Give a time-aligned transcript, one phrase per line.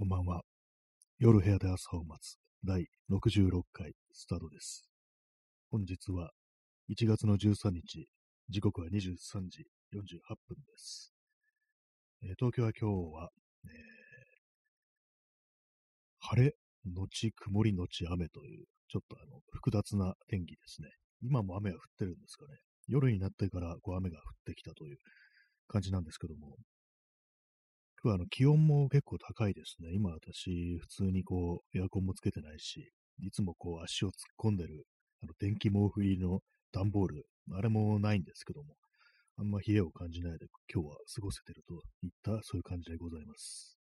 [0.00, 0.40] こんばんは。
[1.18, 4.88] 夜部屋で朝を待つ第66回スタートです。
[5.70, 6.30] 本日は
[6.88, 8.08] 1月の13日、
[8.48, 8.96] 時刻は23
[9.50, 10.00] 時48
[10.48, 11.12] 分です。
[12.22, 13.28] えー東京は今日は、
[13.66, 13.70] えー
[16.20, 16.54] 晴れ
[16.90, 20.88] のち曇りのち雨という、ちょっとあの複雑な天気ですね。
[21.20, 22.56] 今も雨が降ってるんですかね。
[22.88, 24.96] 夜になってからこう雨が降ってきたという
[25.68, 26.56] 感じなんですけども、
[28.04, 29.90] あの気温も結構高いですね。
[29.92, 32.90] 今私、普通にこう、エアコンもつけてないし、
[33.22, 34.86] いつもこう足を突っ込んでる、
[35.22, 36.40] あの電気毛布入りの
[36.72, 38.76] 段ボール、あれもないんですけども、
[39.36, 43.76] あんま冷えを感じないで今日は過ごせてるといった、そういう感じでございます。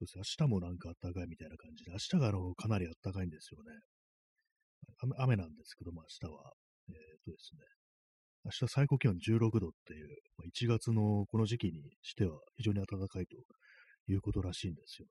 [0.00, 3.70] そして明日もなんか暖かいみたいな感じで、明日があのかなり暖かいんですよね。
[5.18, 6.52] 雨なんですけども、明日は。
[6.88, 7.60] えーっとですね、
[8.44, 13.36] 明日最高気温16度っていう、まあ1月のこの時期にしては非常に暖かいと
[14.06, 15.06] いうことらしいんですよ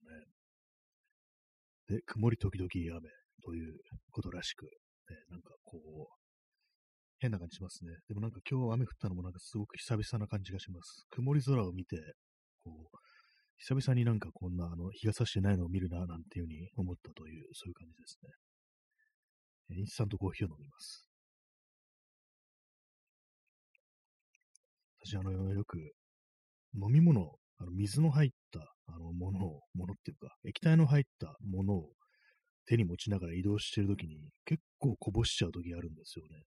[1.89, 1.97] ね。
[1.97, 3.09] で、曇り時々雨
[3.43, 3.73] という
[4.11, 4.69] ことらしく、ね、
[5.29, 6.23] なんかこう、
[7.19, 7.91] 変な感じしますね。
[8.07, 11.05] でもなんか今日雨降ったのもなんかすごく久々な感じがします。
[11.09, 11.97] 曇り空を見て、
[12.63, 12.97] こう、
[13.57, 18.17] 久々になんかこんなあの日が差してないのを見るななんていうふうに思ったという、そういう感じです
[19.69, 19.77] ね。
[19.77, 21.07] インスタントコーヒーを飲みます。
[25.05, 25.77] 私、あの、よく、
[26.75, 31.89] 飲み物、あの水の入ったあのものを、ものっていうか、液体の入ったものを
[32.65, 36.43] 手に持ちながら移動しているときに、結構こぼしちゃうときあるんですよね。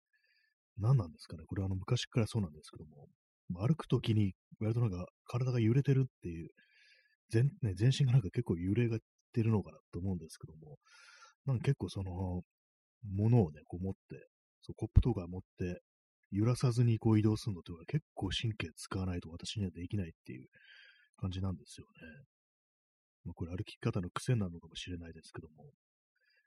[0.79, 1.45] 何なんですかね？
[1.47, 3.09] これはあの昔からそうなんですけども、
[3.69, 6.49] 歩くときに割となんか体が揺れてるっていう、
[7.31, 8.99] 全ね、全身がなんか結構揺れがっ
[9.33, 10.79] てるのかなと思うんですけども、
[11.47, 12.43] なんか結構その、
[13.13, 14.29] ものをね、こう持って、
[14.63, 15.81] そうコップとか持って、
[16.35, 20.49] 揺らさずにこう移動するのっていうのは結構神経使わないと私にはできないっていう
[21.17, 22.25] 感じなんですよね。
[23.25, 25.65] まあ、これ歩き方の癖なのかもしれないですけども、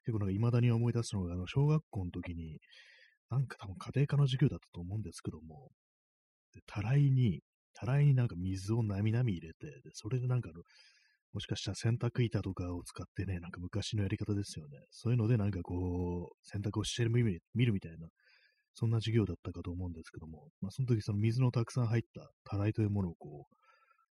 [0.05, 2.59] 結構なんか未だに思い出すのが、あの、小学校の時に、
[3.29, 5.71] なんか多分家庭科の授業だったと思うんですけども、
[6.53, 7.41] でたらいに、
[7.73, 10.63] たらいになんか水をなみなみ入れて、で、それでなんかあの、
[11.33, 14.79] もしかしたら洗濯板とかを使ってね、なんか昔のやり方ですよね。
[14.91, 18.07] そういうのでなんかこう、洗濯をしてる見る見るみたいな、
[18.79, 23.47] そんな授業だったかと思うんですけども、まあその時その水のたくさん入ったたらいというものをこ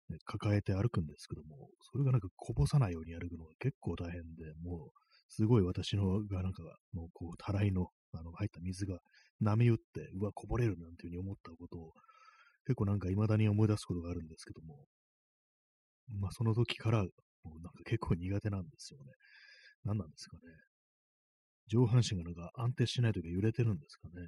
[0.09, 4.89] う、ね抱えて歩くんですけども、それがなんかこぼさないように歩くのが結構大変で、もう、
[5.29, 8.97] すごい私のがなんか、もうこう、たらいの、あの、入った水が
[9.39, 11.93] 波打って、うわ、こぼれるなんていうふうに思ったことを、
[12.65, 14.85] 結構なんか未だに思い出すことがあるんですけども、
[16.19, 17.09] まあその時から、も
[17.57, 19.11] うなんか結構苦手なんですよね。
[19.83, 20.41] 何なんですかね。
[21.67, 24.27] 上半身がなんか安定しないとき揺れてるんですかね。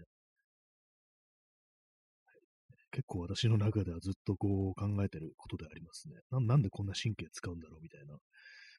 [2.92, 6.16] 結構私の中ではずっとこう考えてることでありますね。
[6.32, 8.18] ななんでこんな神経使うんだろうみたいな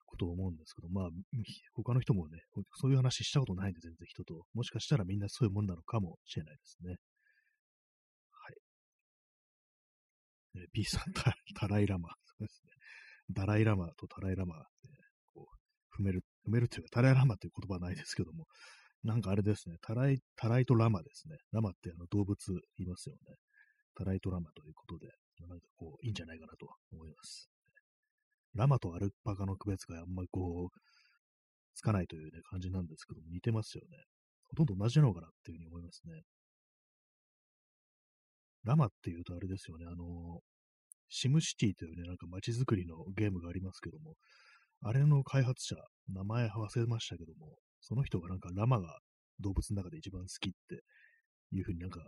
[0.06, 1.08] ことを思うんですけど、まあ、
[1.74, 2.40] 他の人もね、
[2.80, 4.42] そういう話したことないんで、全然人と。
[4.54, 6.96] もしかしたらみんなそういうもんなのかもしれないですね。
[8.32, 8.56] はい。
[10.56, 12.08] えー P さん、タタライラマ。
[12.24, 12.72] そうですね。
[13.30, 14.88] ダライラマとタライラマって、
[15.34, 15.46] こ
[15.98, 18.46] う、踏める、踏めるっていうか、タライラマっていう言葉はないですけども、
[19.04, 21.36] なんかあれですね、タライ、タライとラマですね。
[21.52, 22.36] ラマってあの動物
[22.78, 23.36] いますよね。
[23.98, 25.08] タライとラマということで、
[25.48, 27.50] なんかこう、いいんじゃないかなと思います。
[28.54, 30.78] ラマとアルパカの区別があんまりこう、
[31.74, 33.98] つかないというね、感じなんですけども、似てますよね。
[34.50, 36.22] ほとんど同じなのかなっていうふうに思いますね。
[38.64, 40.40] ラマっていうとあれですよね、あの、
[41.08, 44.14] シムシティというね、なんか街づくりのゲームがありますけども、
[44.82, 45.76] あれの開発者、
[46.12, 48.98] 名前忘れましたけども、その人がなんかラマが
[49.40, 50.82] 動物の中で一番好きって
[51.52, 52.00] いうふうになんか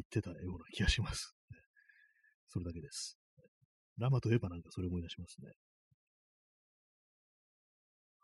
[0.00, 1.34] 言ってたような気がします。
[2.48, 3.18] それだけです。
[3.98, 5.48] ラマといえばなんかそれ思い出しますね。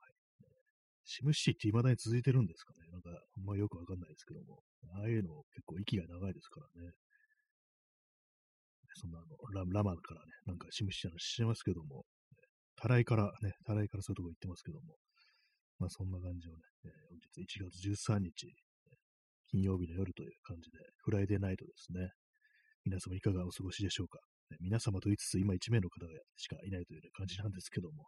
[0.01, 0.15] はい、
[1.05, 4.63] シムシティって未だに続いてるんですかねなんかあんまよくわかんないですけども、
[4.97, 6.93] ああいうの結構息が長いですからね。
[8.97, 12.05] そんなあのララマからね、なんかシムシティの話してますけども、
[12.81, 14.97] たらいからね、たらいからそういうとこ行ってますけども、
[15.79, 18.49] まあそんな感じをね、えー本日1月13日、
[19.51, 22.11] 金曜日の夜という感じで、フライデーナイトですね。
[22.85, 24.21] 皆様いかがお過ごしでしょうか？
[24.61, 28.07] 皆様と言いつつ今1名の方がしかいないという、ね、感じなんですけども、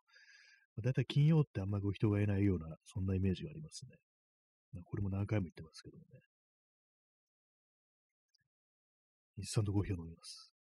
[0.83, 3.97] だいたい金曜ってあんまりこう人がいないような、そんなイメージがありますね。
[4.73, 6.21] まこれも何回も言ってますけどもね。
[9.39, 10.53] インスタントコーヒーを飲みます。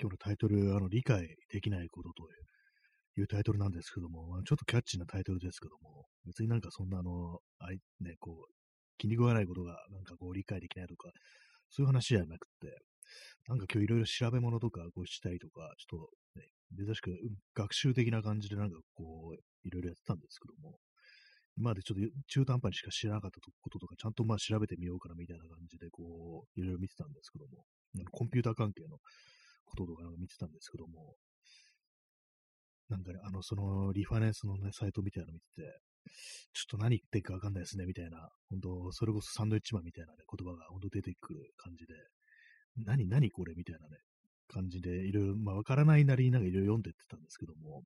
[0.00, 2.28] 今日のタイトル、あの、理解できないことと
[3.16, 8.52] いうタイトルなんですけども、ちょっとキャッチーなタイトルですけども、別になんかそんなあの、あい、ね、こう、
[8.98, 11.10] 気に食わないことがなんかこう理解できないとか、
[11.70, 12.76] そういう話じゃなくて、
[13.46, 16.46] なんか今日いろいろ調べ物とかこうしたりとか、ちょっとね、
[16.86, 17.10] 珍しく
[17.54, 19.34] 学習的な感じでなんかこう、
[19.66, 20.78] いろいろやってたんですけども、
[21.56, 27.64] 今までちょっと中途半端にしか知らなかったこととか、ちゃんとまあ調べてみようかなみたいな感じで、こう、いろいろ見てたんですけども、
[28.10, 28.98] コンピューター関係の
[29.64, 31.16] こととか見てたんですけども、
[32.88, 35.80] なんかね、あの、その、リファレンスのね、サイトみたいなの見てて、
[36.52, 41.94] ちょっと何言ってるかわかんないですね、みたいな、本当それこそサンドイッチマンみたいなね、言葉が本当出てくる感じで、
[42.84, 43.96] 何、何これみたいなね、
[44.48, 47.82] 感じで、いろいろ、まあ、わからないなりになんかいろいろ読んでってたんですけども、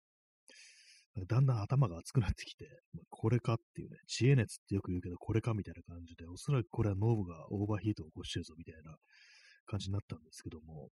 [1.26, 2.66] だんだん頭が熱くなってきて、
[3.10, 8.96] これかっていうね、知恵熱ってよく言うけど、これかみたいな感じで、おそらくこれは脳がオーバーヒートを起こしてるぞみたいな
[9.66, 10.90] 感じになったんですけども、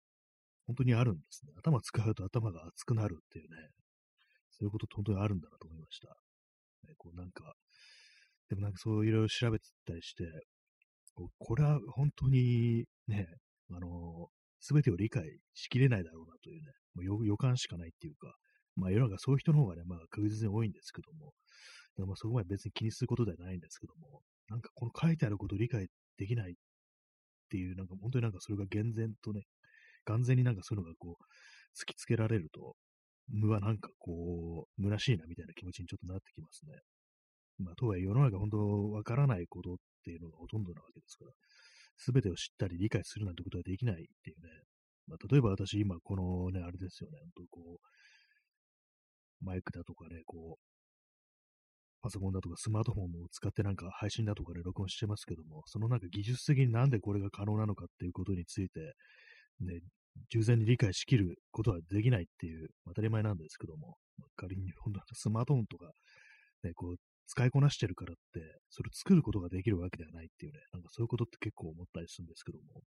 [0.71, 1.51] 本当にあるんですね。
[1.57, 3.57] 頭使うと頭が熱くなるっていうね、
[4.51, 6.07] そういうこと本当にあるんだなと思いました。
[6.88, 7.53] ね、こうなんか、
[8.50, 10.23] でもなんかそういろいろ調べてたりして、
[11.13, 13.27] ここれは本当にね、
[13.69, 14.29] あの
[14.59, 15.23] すべてを理解
[15.53, 18.33] しきれないだろうなというね、もう予感しかないっていうか、
[18.75, 21.33] まあ世の中そういう人の方がね、まあ確実に多いんですけども、
[21.97, 26.56] でもそこまで別に気にすることではないんですけども、なんかこの書いてあることを理解できないっ
[27.50, 29.41] ていう、なんか本当になんかそれが厳然とね、
[30.06, 31.24] 完全になんかそういうのがこう、
[31.80, 32.75] 突きつけられると、
[33.30, 36.74] 無はなんかこう、虚しいなみたいな気持ちにちょっとなってきますね。
[37.59, 41.31] まあ、とはいえ世の中本当わからないことっていうのがほとんどなわけですから、
[41.98, 44.50] すべてを知ったり理解するなんてことはできないっていうね。
[45.07, 47.80] まあ、例えば私今このね、あれですよね、本当こ
[49.42, 50.71] う、マイクだとかね、こう、
[52.01, 58.94] パソコンだとかスマートフォンを使ってなんか配信だとかで録音してますけども、そのなんか技術的になんでこれが可能なのかっていうことについて、
[59.59, 59.80] ね、
[60.30, 63.98] 従前に理解しきることはできないっていう当たり前なんですけども、
[64.36, 65.92] 仮に本当スマートフォンとか、
[66.63, 66.95] ね、こう、
[67.27, 72.81] 使いこなしてるからって、それを作ることができるわけではないっていうね、なんかそういうことって結構思ったりするんですけども、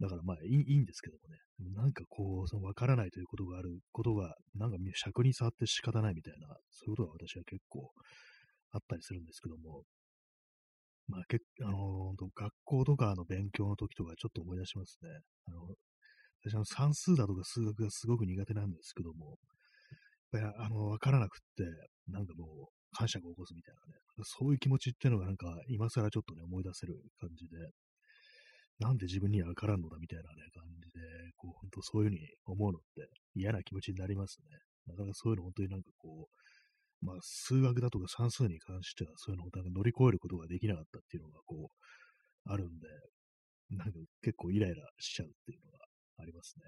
[0.00, 1.38] だからまあいいいいんですけどもね、
[1.76, 7.90] なんかこう、その分からないということがあることが、なんか尺に触って仕方ないみたいな、そういうことが私は結構
[8.72, 9.82] あったりするんですけども、
[11.12, 15.10] まあ、けあのー、学校とかの勉強の時とかちょっと思い出しますね。
[15.44, 15.60] あの、
[16.40, 19.36] 私の算数だとか数学がすごく苦手なんですけども、
[20.32, 21.64] やっぱりあの、わからなくって、
[22.08, 27.56] なんかもう、感謝が起こすみたいなね、そういう気持ちっていうのがなんか、今更ちょっとね、思い出せる感じで、
[28.80, 31.00] なんで自分にはわからんのだみたいなね、感じで、
[31.36, 34.58] こう、本当そういうふうに思うのって嫌な気持ちになりますね。
[34.86, 36.42] なかなかそういうの本当になんかこう、
[37.02, 42.88] まあ、数学だとか算数に関しては、そういうのをなんか乗り越えることができなかったっていうのが、こう、あるんで、
[43.70, 45.78] なんか結構イライラしちゃうっていうのが
[46.18, 46.64] ありますね。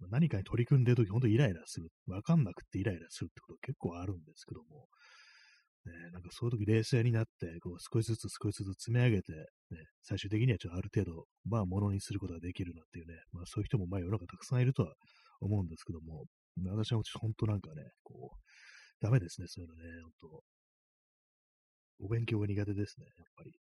[0.00, 1.88] ま何かに取り組んでるとき、本当イライラする。
[2.06, 4.86] わかんなくてイライラするってこと結構あるんですけども、
[5.86, 14.94] ね、なんかそういう時冷静になって、こう少しずつ少しずつ積み上げて、ね、最終的にはちょっとある程度、まあ、ものにすることができるなっていうね、まあ、そういう人もまあ世の中たくさんいるとは
[15.40, 16.24] 思うんですけども、
[16.72, 18.36] 私は本当なんかね、こう、
[19.00, 20.44] ダメですね、そういうのね、本当
[21.98, 23.52] お勉強が苦手ですね、やっぱり。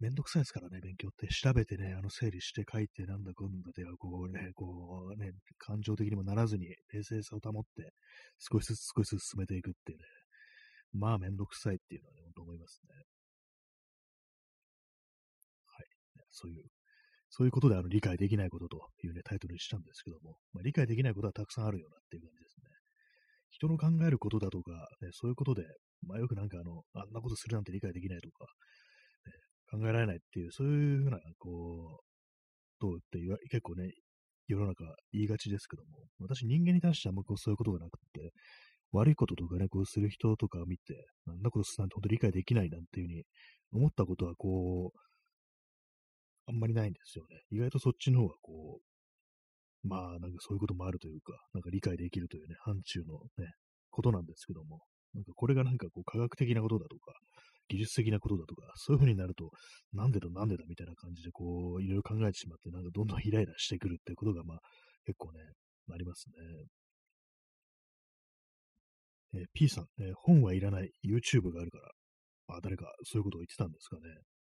[0.00, 1.26] めんどくさいですからね、勉強って。
[1.28, 7.92] 調べてね、あの、整理して書いて、なんだこんだでは、こうね、こうね、感情的にもならずに、冷静さを保って、
[8.38, 10.04] 少しずつ少しずつ進めていくっていうね。
[10.92, 12.94] まあ、めんどくさいっていうのはね、本当思いますね。
[15.66, 15.86] はい。
[16.30, 16.64] そういう、
[17.30, 22.68] そういうことで、あの、理解できないことというね、タイトルにしたんですけども、まあ、理解できないことはたくさんあるよなっていう感じですね。
[23.50, 25.64] 人の考えることだとか、ね、そういうことで、
[26.06, 28.46] まあ、よくなんかあの、あんなことするなんて理解できないとか、
[29.70, 32.08] 考えられないっていう、そういうふうな、こう、
[32.80, 33.90] どうって言わ結構ね、
[34.46, 38.32] 世の中言いがちですけども、私人間に対してはあんまこうそういうことがなくて、
[38.92, 43.24] 悪いこととかね、こうする人とかを見て、あんなことするなんて本当理解できないなんていうふうに
[43.72, 45.07] 思ったことはこう、
[46.48, 47.42] あんまりないんですよね。
[47.50, 48.80] 意外とそっちの方がこ
[49.84, 53.52] う、まあなんかそういうこともあるというか、なんか理解できるというね、範疇のね、
[53.90, 54.80] ことなんですけども、
[55.14, 57.12] なんかこれがなんかこう科学的なことだとか、
[57.68, 59.50] 技術的なことだとか、そういう風になると、
[59.92, 64.58] なんでだなんでだみたいな感じで、こう、いろいろ考えてしまって、なんかどんどんイライラしてくるっていうことが、まあ、
[65.04, 65.40] 結構ね、
[65.92, 66.34] ありますね。
[69.34, 74.02] えー、P さん、えー、本はいらない YouTube があるから、あ、誰かそういうことを言ってたんですかね。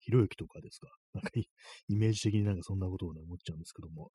[0.01, 0.89] ひろゆきとかですか？
[1.15, 4.11] なんかイメージ的になんかそんなことをね、思っちゃうんですけども。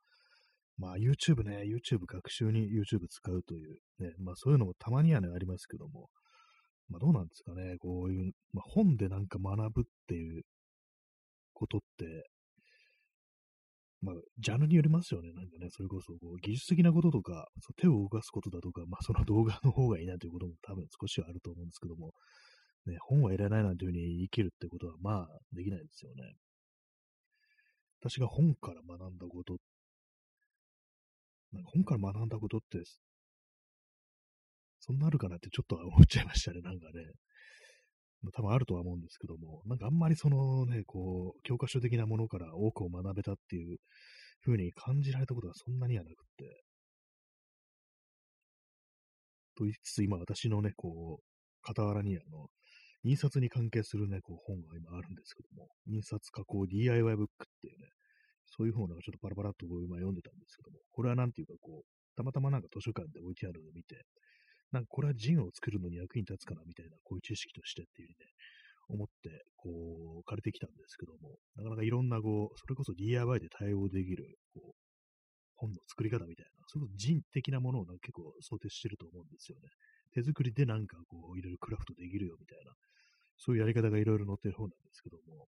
[0.78, 6.10] まあ YouTube ね、YouTube 学習に YouTube 使うという、ね、まあそういうのもたまにはね、ありますけども、
[6.90, 10.44] まあどうなんですかね、こういう、まあ、本でなんか学ぶっていう
[11.54, 12.30] ことって、
[14.02, 15.32] まあ、ジャンルによりますよね。
[15.34, 22.12] なんかね、それこそこう技術的なこととか、そう手を動かすことだとか、まあ、その動画の方がいいなということも多分少しはあると思うんですけども、
[22.86, 26.36] ね、本はいらないなんていうふうに生きるってことは、まあ、できないですよね。
[28.02, 29.58] 私が本から学んだこと、
[31.52, 32.84] なんか本から学んだことって、
[34.80, 37.14] そんなあるかなってちょっと思っちゃいましたね、なんかね。
[38.34, 43.78] 多分あるとは思うんですけども、なんかあんまりそのね、こう、教科書的なものから多くを学べたっていう
[44.44, 46.64] 風に感じられたことがそんなにはなくって。
[49.58, 51.24] と言いつつ、今私のね、こう、
[51.66, 52.48] 傍らにあの、
[53.06, 57.90] 印刷に関係するね、こう本が今あるんですけども、印刷加工 DIY ブックっていうね、
[58.46, 64.06] そういう本をなんかちょっとパラパラっと今読んでたんですけども、これはなんていうかこう、たまたまなんか図書館で置いてあるのを見て、
[64.72, 68.16] なんかこれはジンを作るのに役に立つかなみたいな、こういう知識としてっていうね、
[68.90, 69.70] 思って、こ
[70.22, 74.86] う、借りてきたんですけども、なかなかいろんな、こう、それこそ DIY で対応できる、こう、
[75.56, 79.70] 本の作り方みたいな、それこそ人的なものをな結構想定してると思うんですよね。
[80.16, 82.72] 手作りでなんかこう、いろいろクラフトできるよみたいな、
[83.38, 85.48] そういうやり方がいろいろ載ってる本なんですけども、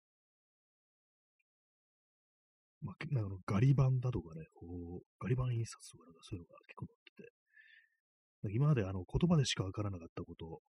[2.81, 4.67] まあ、なんかガリ版だとかね、こ
[5.03, 10.61] う、ガリ版印刷とかなんかそういうのが結構載ってて、今まであの言葉でしかわからなかったこと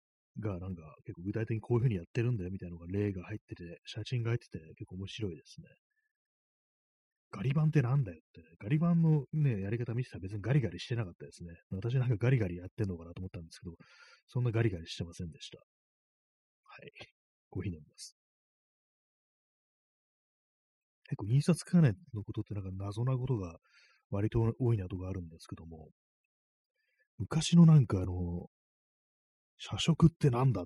[0.41, 5.69] が、なんか結構具体的にこういう風にやってるんだよみたいなのが例が入ってて、写真が入ってて結構面白いですね。
[7.33, 11.55] ガリ版ってなんだよって、ね、ガリ版のね、やり方見てたら別にガリガリしてなかったですね。
[11.71, 13.75] 私なんかガリガリやってんのかなと思ったんですけど、
[14.29, 15.59] そんなガリガリしてませんでした。
[15.59, 15.65] は
[16.79, 16.93] い。
[17.51, 18.17] コーヒー飲みます。
[21.05, 23.57] 結構印刷関連のことってなんか謎なことが
[24.11, 25.89] 割と多いなとかあるんですけども、
[27.19, 28.49] 昔のなんかあの、
[29.59, 30.65] 社食ってなんだっ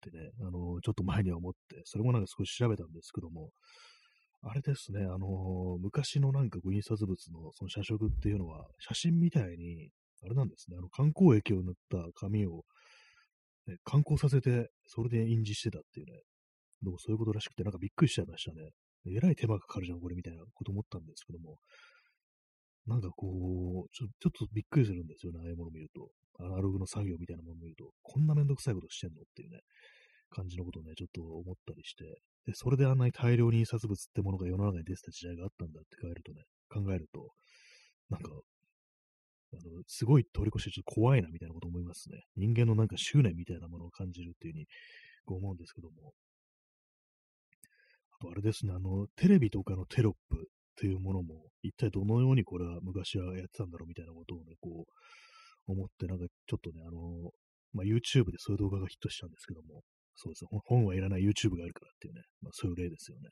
[0.00, 3.50] てね、あの、ちょっと前には思って、それもなんか少し調べたんですけども、
[4.44, 9.90] あれですね、あの、昔のなんか印刷物のその社食っていうのは、写真みたいに、
[10.24, 12.64] あれなんですね、あの観光液を塗った紙を、
[13.68, 16.12] ね、観光させて、それで印字してたっていうね、
[16.82, 18.70] でもそういうことらしくて、なんかびっくりしちゃいましたね。
[19.06, 21.58] えらい手間かかるじゃん、これみたいなこと思ったんですけども、
[22.86, 26.10] なんかこう、ちょちょっとびっくりするんですよね、ああいうものを見ると。
[26.40, 29.60] アナログの作業みたいなものを見ると、こんなめんどくさいことしてんのっていうね、
[30.32, 32.04] 感じのことをね、ちょっと思ったりして、
[32.46, 37.30] で、それであんなに大量に印刷物ってものが世の中に出てた時代があったんだって考えるとね、考えると、
[38.10, 38.30] なんか、
[39.52, 42.22] あの、すごい通り越してちょっと怖いなみたいなこと思いますね。
[42.36, 44.66] 人間のなんか執念みたいなものを感じるっていうふうに
[45.26, 46.12] 思うんですけども。
[48.18, 50.44] あとあれですね、あの、テレビとかのテロップっ
[50.76, 57.30] ていうものも、一体どのようにこれは昔はやってたんだろうみたいなことをね、こう、思って、なんかちょっとね、あの、
[57.72, 59.82] まあ、YouTube でそういう動画がヒットしたんですけども、
[60.14, 63.28] そうです、本はいらない YouTube があるからっていうね、まあ、そういう例ですよね。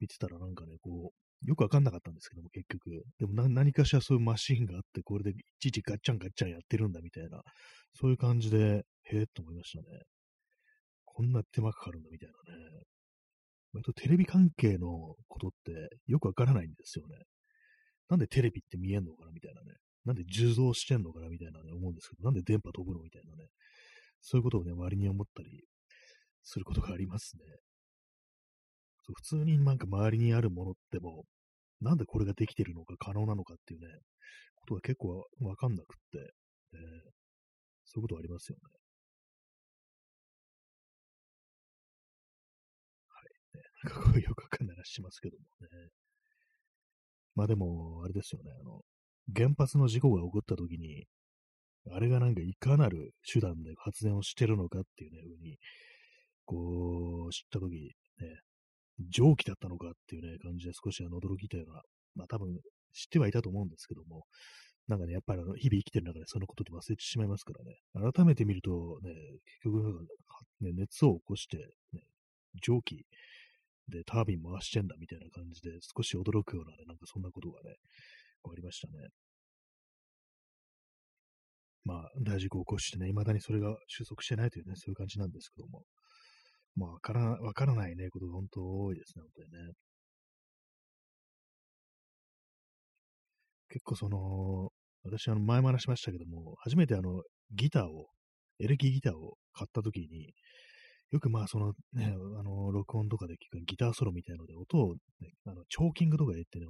[0.00, 3.04] 見てたらなんかね、こう、よくわかんなかったんですけども、結局。
[3.18, 7.42] でも何かしらそういうマシンがあって、これでいちいちガッチャンガッチャンやってるんだみたいな、
[7.92, 10.02] そういう感じで、へえと思いましたね。
[11.04, 12.82] こんな手間かかるんだみたいなね。
[13.72, 15.72] 割とテレビ関係のことって
[16.06, 17.16] よくわからないんですよね。
[18.08, 19.74] なんでテレビって見えんのかなみたいなね。
[20.04, 23.48] なんで受像してんのかなみたいなね、思うんですけど、なんで電波飛ぶのみたいなね。
[24.20, 25.64] そういうことをね、割に思ったり
[26.44, 27.44] することがありますね。
[29.02, 31.24] そう普通になんか周りにあるものっても、
[31.80, 33.86] なんでこれができてるのか可能なのかっていうね、
[34.54, 36.18] ことが結構わかんなくって、
[36.74, 36.80] えー、
[37.84, 38.84] そういうことありますよね。
[43.84, 45.90] かこうよくわかんない話しますけどもね。
[47.34, 48.80] まあでも、あれですよね、あの、
[49.34, 51.06] 原発の事故が起こった時に、
[51.90, 55.58] あれがなんかいかなる手段で発電をしてるのかっていうね、ふうに、
[56.44, 58.40] こう、知った時、ね、
[59.10, 61.82] 蒸気だったのかっていうね、感じで少しあの驚いたような、
[62.14, 62.48] まあ多分
[62.92, 64.24] 知ってはいたと思うんですけども、
[64.86, 67.52] なんかね、やっぱりあの日々生きてる中でそのことで忘れてしまいますか
[67.94, 69.10] らね、改めて見るとね、
[69.62, 70.06] 結局、
[70.60, 71.56] ね、熱を起こして、
[71.92, 72.02] ね、
[72.62, 73.04] 蒸気
[73.88, 77.76] で、タービン回してんだみたいな感じで、少し驚くようなね、なんかそんなことがね、
[78.44, 79.08] ありましたね。
[81.84, 85.84] まあ、大事故を起こしてね、未だにそれが収束してないというね、そういう感じなんですけども。
[86.76, 89.72] まあ、わから、わからないね、ことが本当多いですね、本当にね。
[93.68, 94.70] 結構その、
[95.04, 97.22] 私、あの、前も話しましたけども、初めてあの、
[97.54, 98.08] ギターを、
[98.60, 100.32] エレキギターを買った時に、
[101.10, 106.66] よくまあそのね、あの、録音とかで聞くギターソロみたいので、音を、ね、あのチョーキングとか言ってね、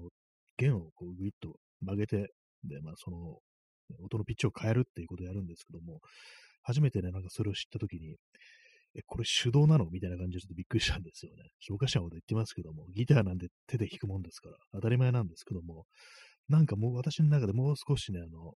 [0.59, 2.29] 弦をこうグイッと曲げて、
[2.65, 3.39] で、まあその、
[4.03, 6.01] 音のピッチを変えるっていうことをやるんですけども、
[6.63, 8.17] 初めてね、なんかそれを知ったときに、
[8.97, 9.87] え、これ手動なの？
[9.91, 11.51] みたいな感じでちょっとびっくりしたんですよね。
[11.71, 15.85] おかしなこと言ってますけども、ギターなんで手で弾くもんですから、当たり前なんですけども、
[16.49, 18.55] なんかもう私の中でもう少しね、あの、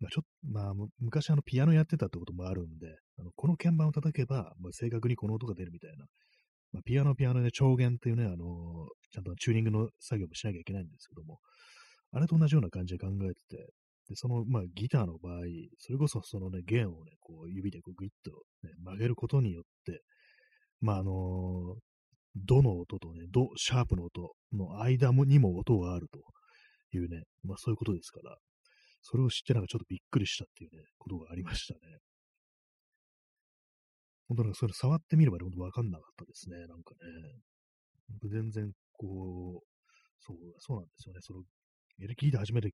[0.00, 6.06] まあ、ちょっと、まあ、昔あのピアノやってたってこともあるんで、あのこの鍵盤を叩けば、まあ、正確にこの音が出るみたいな、
[6.72, 11.38] まあ、ピアノピアノで調弦っていうね、あのちゃんとチューニングの作業もしなきゃいけないんですけども、
[12.12, 13.72] あれと同じような感じで考えてて、
[14.10, 15.42] で、その、まあ、ギターの場合、
[15.78, 18.32] それこそそのね、弦をね、こう、指でこうグイッと、
[18.64, 20.02] ね、曲げることによって、
[20.80, 21.80] まあ、あのー、
[22.34, 26.18] ドの音とね、ド、シャープの音の間もにも音があると
[26.96, 28.36] いうね、まあそういうことですから、
[29.02, 31.80] それを知ってなんかちょっとびっくりしたっていうね、ことがありましたね。
[34.28, 38.30] 本当なんかそれ触ってみれば本当わかんなかったですね、なんかね。
[38.30, 39.66] 全然こう、
[40.20, 41.20] そう、そうなんですよね。
[41.20, 41.42] その、
[42.00, 42.70] エレキギター初めて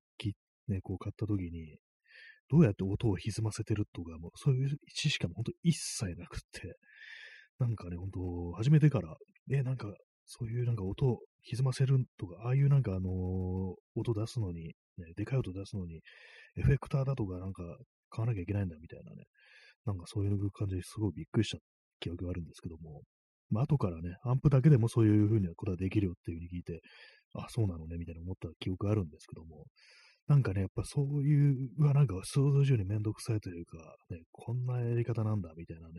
[0.67, 1.77] ね、こう買った時に、
[2.49, 6.77] どうやって音を歪ませてるとか、もうそういう知識が本当一切なくって、
[7.59, 9.15] なんかね、本当始めてから、
[9.51, 9.93] え、なんか、
[10.25, 16.01] そういうなんか音を歪ませるとか、ああいうなんかあのー、音出すのに、ね、でかい音出すのに、
[16.57, 17.63] エフェクターだとかなんか
[18.09, 19.23] 買わなきゃいけないんだみたいなね、
[19.85, 21.57] なんかそういう感じですごいびっくりした
[21.99, 23.01] 記憶があるんですけども、
[23.49, 26.81] まあ後からね、アンプだけでもそういう風なことができるよっていう風に聞いて、
[27.33, 29.65] あ、そうなのね、みたいな思った記憶があるんですけども、
[30.27, 33.77] なんかね、やっぱそういう、うわ、なんか想像以上にめんどくさいというか、
[34.09, 35.87] ね、こんなやり方なんだ、みたいな。
[35.87, 35.93] ね、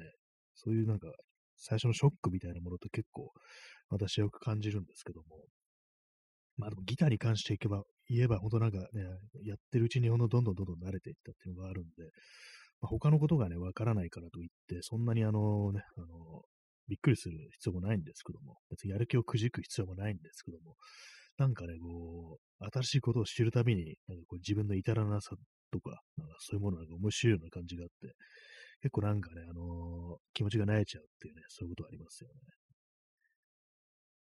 [0.54, 1.08] そういうなんか、
[1.56, 3.32] 最初のショックみたいなものって結構、
[3.88, 5.44] 私はよく感じるんですけども、
[6.58, 8.84] まあでもギターに関していけば、言えば、本当なんかね、
[9.44, 12.04] やってるうちにほんとどんどんどんどん慣れていったっていうのがあるんで、
[12.80, 16.06] まあ、他のことがね、わからないからといって、そんなにあのね、あの、
[16.88, 20.74] びっくりする必要もないんですけども、別にやる気をくじく必要もないんですけども、
[21.38, 25.36] なんかね、こう、新しいことを知るたびに、なんかこう自分の至らなさ
[25.70, 28.14] とか、なんかそういうものが面白いような感じがあって、
[28.80, 32.34] 結構なんかね、あのー、気持ちが慣れちゃうっていうね、そういうことありますよね。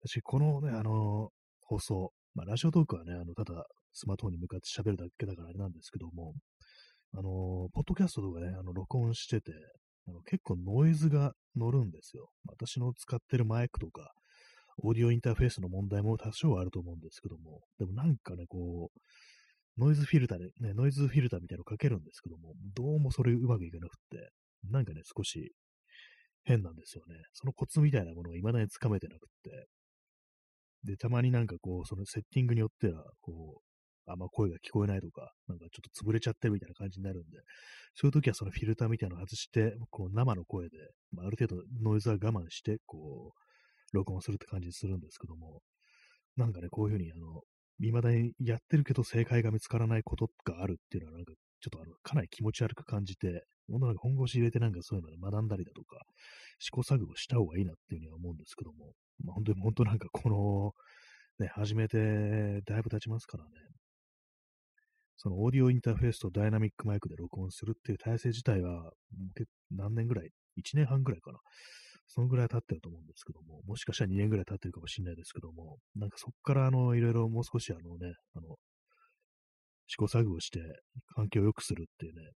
[0.03, 1.31] 私、このね、あのー、
[1.67, 6.35] 放送、まあ、ラジオトークはね、あの、ただ、スマートフォンに向かって喋るだけだからあれなんですけども、
[7.13, 7.25] あのー、
[7.73, 9.53] ポッドキャストとかね、あの、録音してて、
[10.09, 12.29] あの結構ノイズが乗るんですよ。
[12.47, 14.13] 私の使ってるマイクとか、
[14.83, 24.31] オーディオインターフェースの問題も多少あると思うんですけども、でもなんかね、こう、ノイズフィルターで、ね、ノイズフィルターみたいなのをかけるんですけども、どうもそれうまくいかなくって、
[24.71, 25.53] なんかね、少し
[26.45, 27.17] 変なんですよね。
[27.35, 29.67] そのコツみたいなものが未だにつかめてなくって。
[30.85, 37.39] で、たまになんかこう、そのセッティングによっては、こう、あんま声が聞こえないとか、なんかちょっと潰れちゃってるみたいな感じになるんで、
[37.95, 40.79] そういう時はそのフィルターみたいなのを外して、こう生の声で、
[41.13, 43.46] まあ、ある程度ノイズは我慢して、こう、
[43.93, 45.63] 録音するって感じするんですけども、
[46.37, 47.43] なんかね、こういうふうに、あの、
[47.79, 55.99] 未だにやってるけど正解が見つからないことがあるっていうのは、なんか、ちょっとあの、かなり気持ち悪く感じて、ものなんか本腰入れてなんかそういうので学んだりだとか、
[56.59, 58.93] 試行錯誤した方がいいなっていうふうには思うんですけども、
[59.25, 60.73] まあ、本当に、本当なんかこの、
[61.45, 63.51] ね、始めてだいぶ経ちますからね。
[65.19, 68.91] そのオーディオインターフェースとダイナミックマイクで録音するっていう体制自体は、も
[69.39, 71.39] う何年ぐらい ?1 年半ぐらいかな。
[72.07, 78.57] そのぐらい経ってると思うんですけども、もしかしたら2年ぐらい経ってるかもしれないですけども、なんかそこからあの、いろいろもう少しあのね、あの、
[79.89, 80.61] 試行錯誤して
[81.15, 82.31] 環境を良くするっていうね、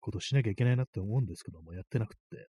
[0.00, 2.46] ことをしなきゃいけないなって思うんですけども、やってなくって、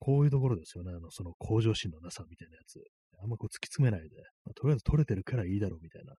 [0.00, 2.80] こういうところですよね、あの、その向上心のなさみたいなやつ。
[3.22, 6.14] あんまこう突き詰めないで、まあ、とりあえず取れてるからいいだろうみたいな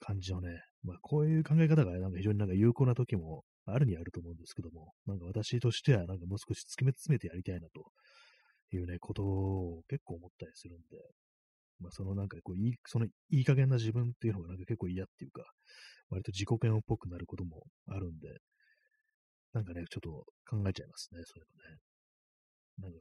[0.00, 7.84] 感じのね、まあこういう考え方がなんか非常になんか有効な時もあるにあると思うんですけども、なんか私としてはなんかもう少し突き詰めてやりたいなと
[8.70, 10.98] ていうね、ことを結構思ったりするんで、
[11.80, 15.42] まあ、そのなんかこう、いい、そのいい加減な自分っていうのがなんか結構嫌っていうか、
[16.10, 18.28] 割と自己嫌悪っぽくなることもあるんで、
[19.52, 20.10] なんかね、ちょっと
[20.48, 21.80] 考えちゃいますね、そういうのね。
[22.78, 22.98] なんか、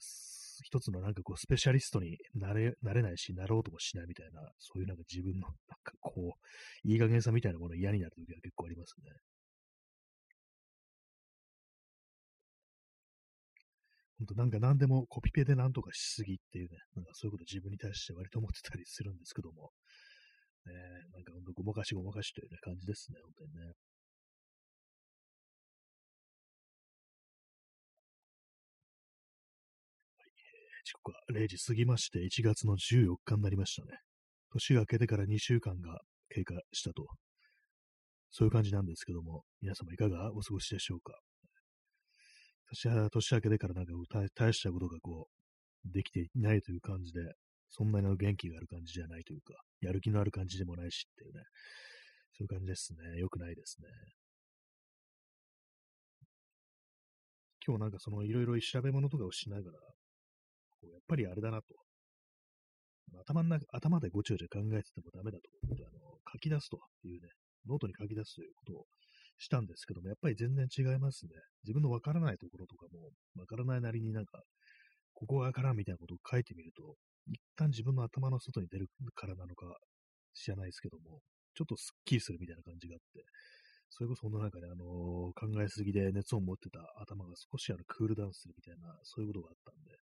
[0.64, 5.54] 一つのなんかこう、スペシャリストになれ、なれないし、なろうともしないみたいな、そういうなんか自分の、なん
[5.84, 9.12] かこう、いい加減さみたいなもの嫌になる時は結構ありますね。
[14.20, 19.72] 本当なんか何でもコピペで何とかしすぎっていうね、なんかそういうこと自分に対して割と思ってたりするんですけども、
[20.66, 20.74] ね、
[21.14, 23.62] なんか本当ごまかしごまかしという、感じですね、本当にね。
[23.64, 23.72] は
[30.26, 34.00] い、えー、時刻は0時過ぎまして、1月の14日になりましたね。
[34.52, 37.08] 年が明けてから2週間が経過したと、
[38.32, 41.14] そういう感じなんですけども、皆様いかがお過ごしでしょうか？
[42.72, 43.94] 年明けてからなんか
[44.36, 47.22] 大したことがこう、できていないという感じで、
[47.70, 51.44] そんなに元気がある感じじゃないというか、やる気のある感じでもないしっていうね、
[52.34, 53.20] そういう感じですね。
[53.20, 53.88] 良くないですね。
[57.66, 59.78] 今日なんかそのいろいろ調べ物とかをしながら、
[60.82, 61.68] こうやっぱりあれだなと。
[63.22, 66.00] 頭の中、頭でごちゃごちゃ考えててもダメだと思って、あの、
[66.32, 67.30] 書き出すというね、
[67.68, 68.86] ノートに書き出すということを
[69.40, 71.32] したんですけども、やっぱり全然違いますね。
[71.64, 74.44] 自分のわからないところとかも、わからないなりになんか、
[75.14, 79.66] ここがわからんみたいなことを書いてみると、一旦自分の頭の外に出るからなのか
[80.34, 81.20] 知らないですけども、
[81.56, 83.24] ちょっとスッキリするみたいな感じがあって、
[83.90, 89.98] それこそほんの中で、あのー、考えすぎで熱を持ってた頭が少しあのクールダウンするみたいな、そういうことがあったんで、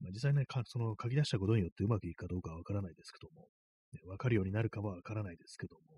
[0.00, 3.48] まあ、実際ね、その書き出したことによってうまくいくかどうかはわからないですけども、
[3.92, 5.93] ね、わかるようになるかはわからないですけども、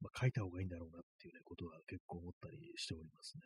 [0.00, 3.42] まあ、書いた方がいいんだろうなっていうね、ことは結構思ったりしておりますね。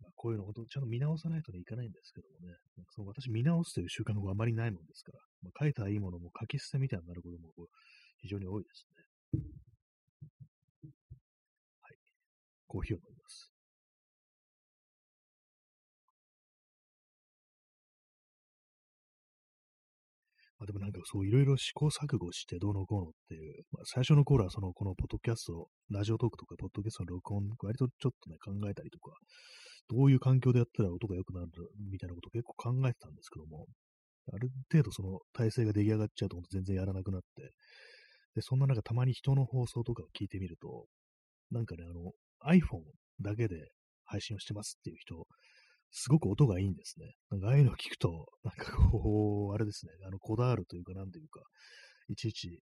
[0.00, 2.56] まあ、こういうの本当ちゃんと見直さないとね、いかないんですけどもね、
[2.94, 7.52] その私見直すという習慣があまりないもんですから、まあ、書いたいいものも書き捨てみたいになることも
[8.22, 9.40] 非常に多いですね。
[11.82, 11.96] はい。
[12.66, 13.19] コーヒーを飲みます。
[20.60, 29.10] まあ、でもなんかそういろいろ試行錯誤してどうのこうのっていう、まあ、最初の頃はそのこのポッドキャスト、ラジオトークとかポッドキャストの録音、割とちょっとね考えたりとか、
[29.88, 31.48] どういう環境でやったら音が良くなる
[31.90, 33.66] みたいなことを結構考えてたんですけども、
[34.32, 37.52] ある程度その体制が出来上がっちゃうと全然やらなくなって、
[38.34, 40.84] で、そんな中たまに人の放送とかを聞いてみると、
[41.50, 42.12] なんかね、あの
[42.44, 42.82] iPhone
[43.20, 43.56] だけで
[44.04, 45.26] 配信をしてますっていう人、
[45.92, 47.14] すごく音がいいんですね。
[47.30, 51.40] なんかああいうのを聞くと、なんかこう、あれですね、あの、こだわるというか、なんというか、
[52.08, 52.60] いちいち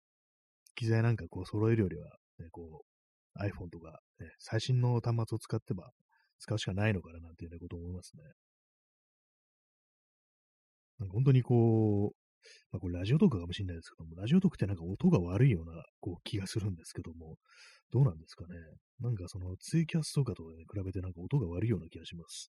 [0.74, 2.06] 機材なんかこう揃えるよりは、
[2.38, 2.85] ね、こ
[3.37, 5.90] う、iPhone とか、ね、最新の端末を使ってば、
[6.38, 8.22] 使うしかないのかななんていうね、こと思いますね。
[10.98, 12.16] なんか本当にこう、
[12.72, 17.37] まあ、これラジオトークかもしれないですけども、ラジオトークってなんか音が悪いようなこう気がするんですけども、
[17.92, 18.54] どうなんですかね。
[19.00, 22.50] なんかそのツイキャスとかと、ね、比べてなんか音が悪いような気がします。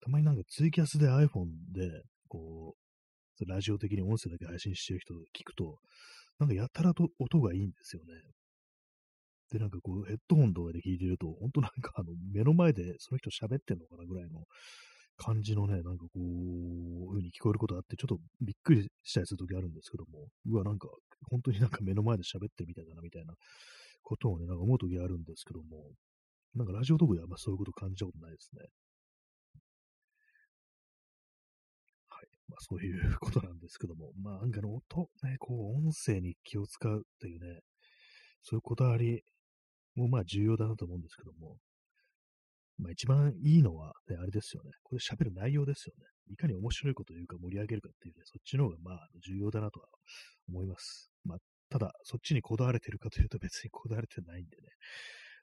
[0.00, 2.74] たまになんかツイキャスで iPhone で、こ
[3.40, 5.78] う、ラジオ的に音声だけ配信してる人聞くと、
[6.38, 8.12] なんかやたらと音がいいんですよね。
[9.50, 14.44] で、なんかこう、ヘッドホンとかで聞いてると、本当なんかあの、目の前でその人喋ってんのかなぐらいの
[15.16, 20.88] 感じのね、なんかこう、風に聞こえることがあって、ちょっとびっくりしたりするときあるんですけども、うわ、なんか、
[21.30, 23.34] 本当になんか目の前で喋ってるみたいだな、みたいな
[24.02, 25.90] ことをね、なんか思うときあるんですけども、
[26.54, 28.62] なんかラジオトークであんまそういうこと感じたことないですね。
[32.50, 37.60] まあ、そういう ことなんですけども、まあ、なんかの音、ね、こう、音声に気を使うっていうね、
[38.42, 39.22] そういうこだわり
[39.94, 41.58] もまあ重要だなと思うんですけども、
[42.78, 44.70] まあ一番いいのは、ね、あれですよね。
[44.82, 46.06] これ喋る内容ですよね。
[46.32, 49.86] いかに面白いこと言うか盛り上げるかっていうね、そっちの方がまあ重要だなとは
[50.48, 51.10] 思います。
[51.24, 54.62] まあ、ただ、そっちにこだわれてるかというと別にこだわれてないんでね、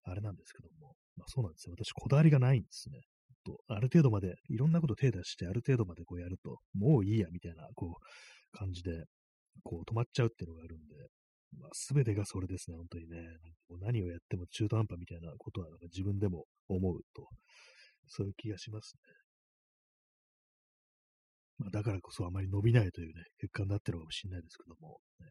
[0.04, 1.76] あれなんですけども、まあそうなんですよ。
[1.78, 3.02] 私こだわりがないんですね。
[3.48, 9.06] と、ある程度まで、いろんなこと手出して、ある程度までこうやると、もういいや、みたいな、こう、感じで、
[9.64, 10.96] こう、止まっちゃうっていうのがあるんで、
[11.58, 13.18] まあ、すべてがそれですね、本当にね。
[13.82, 17.30] 何をやっても中途半端みたいなことは、なんか自分でも思うと、
[18.08, 19.14] そういう気がしますね。
[21.60, 25.26] まあ、だからこそあまり伸びないというね、結果になってるかもしれないですけども、ね、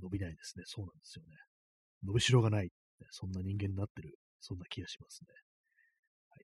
[0.00, 0.64] 伸びないですね。
[0.66, 1.36] そうなんですよね。
[2.04, 2.70] 伸びしろがない、
[3.10, 5.28] そんな人間になってる、そんな気がしますね。
[6.30, 6.44] はい、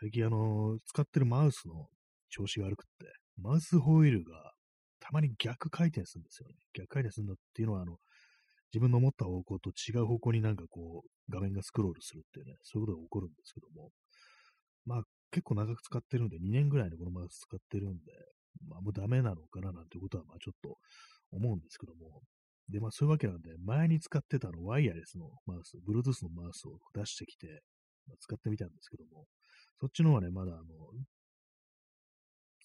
[0.00, 1.86] 最近あの、使ってるマウスの
[2.30, 3.06] 調子が悪くって、
[3.40, 4.52] マウスホイールが
[5.00, 6.54] たまに逆回転するんですよね。
[6.74, 7.96] 逆回転するんだっていうのは、あの、
[8.72, 13.90] 自分の思った方向と違う方向になんかこう、画面がスクロールするっていうね、そういうことが起こるんですけども、
[14.84, 18.12] まあ結構長く使ってるんで、2年ぐらいのこのマウス使ってるんで、
[18.68, 20.76] まあもうダメなのかななんてことはまあちょっと
[21.32, 22.22] 思うんですけども、
[22.70, 27.62] で、まあそういうわけなんで、前に使ってたのワイヤレスのマウス、Bluetooth のマウスを出してきて、
[28.06, 29.26] まあ、使ってみたんですけども、
[29.80, 30.62] そっちの方はね、まだあの、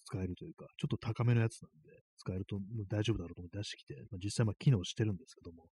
[0.06, 1.88] 使えるというか、ちょっと高めのやつなんで、
[2.18, 5.68] 使えると大丈夫だろうと思って出してきて、まあ、実際まあ機能してるんですけども、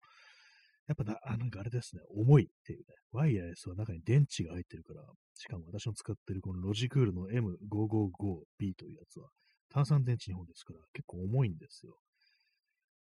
[0.89, 5.03] やっぱな、あなんかあれですね、重いっていうね、ワイヤレスは中に電池が入ってるから、
[5.35, 9.29] しかも私の使ってるこのロジクールの M555B というやつは、
[9.71, 11.97] 炭酸電池2本ですから、結構重いんですよ。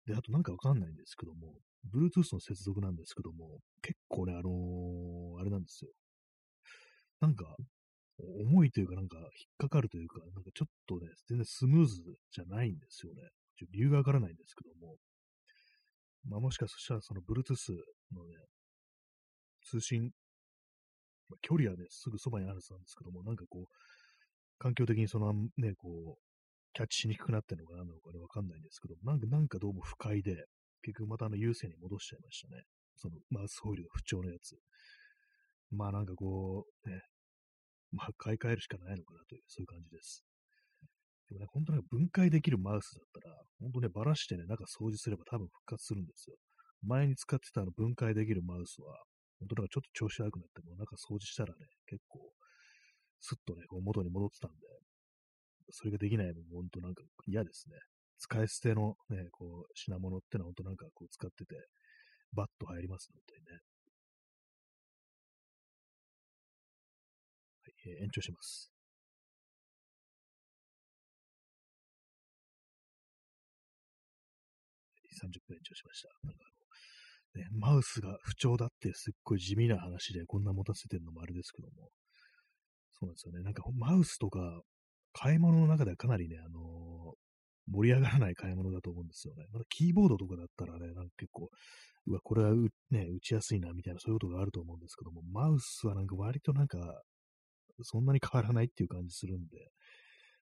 [0.08, 1.52] で、あとなんかわかんないんですけども、
[1.92, 5.90] Bluetooth の接続なんですけども、結構ね、あのー、あれなんですよ。
[7.20, 7.44] なんか、
[8.18, 13.20] 重いというか、なんか引っかかるというか、なんかちょっとね、全然スムーズじゃないんですよね。
[13.58, 14.96] ちょ理由がわからないんですけども。
[16.24, 17.72] まあもしかしたらその Bluetooth
[18.12, 18.34] のね、
[19.62, 20.10] 通信、
[21.28, 23.66] まあ、距離はね、すぐそばにあるはずなんですけども、なんかこう、
[24.58, 26.27] 環境的にそのね、こう、
[26.74, 30.46] キャッチしにくくなってるのか何なのかね、わかんないんですけど、なんか、なんかどうも不快で、
[30.82, 32.62] 結局またあの優勢に戻しちゃいましたね。
[32.96, 34.56] そのマウスホイールが不調のやつ。
[35.70, 37.00] まあなんかこう、ね、
[37.92, 40.24] まあ買い替えるしかないのかなという、そういう感じです。
[41.28, 46.36] でもね、本当に分解できるマウスだったら、本当ね、ばらしてね、中掃除すれば多分復活するんですよ。
[46.82, 48.96] 前に使ってたあの分解できるマウスは、
[49.40, 52.20] 本当なんかちょっと調子悪くなっても、中掃除したらね、結構、
[53.20, 54.66] スッとね、こう元に戻ってたんで、
[55.70, 57.76] それができないのも本当なんか嫌ですね。
[58.18, 61.54] 使い捨てのね、こう、品物ってのは本当なんかこう使ってて、
[62.32, 63.60] バッと入りますね、本当にね。
[67.62, 68.72] はい、えー、延長します。
[75.18, 76.08] 30分延長しました。
[76.22, 76.44] なんか
[77.34, 81.90] あの、ね、マウスが不調だってすっごい地味な話でこんな持たせてるのもあれですけども、
[82.92, 83.42] そうなんですよね。
[83.42, 84.62] なんかマウスとか
[85.12, 89.44] 買い物の中ではかなりね、あのー、盛り上がらない買い物だと思うんですよね。
[89.52, 91.50] またキーボードとかだったらね、なんか結構、
[92.06, 92.54] うわ、これは
[92.90, 96.78] ね、打ちやすいな、みたいな、そういうことがあると思うんですけども、マウスはなんか割となんか、
[97.82, 99.70] そんなに変わらないっていう感じするんで、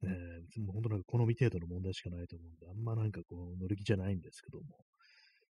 [0.04, 4.86] えー、も本当なんか好み程度の問題しかないと思うんで、あんまなんかこう乗り気じゃないんですけども、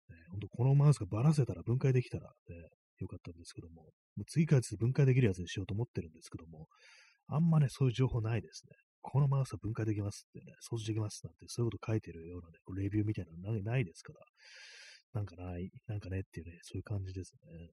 [0.09, 2.67] えー、本当このマウスがばらせたら分解できたら、ね、
[2.99, 6.67] よかったんですけども、もう次から次分解できるやつにしようと思ってるんですけども、
[7.27, 8.75] あんまね、そういう情報ないですね。
[9.03, 14.19] このマウスは分解できますってね、掃除できますなんて、そういうこと書いてるようなね、レビューみたいなのないですから、
[15.13, 17.69] なんかない、なんかねっていうね、そういう感じですね。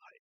[0.00, 0.20] はい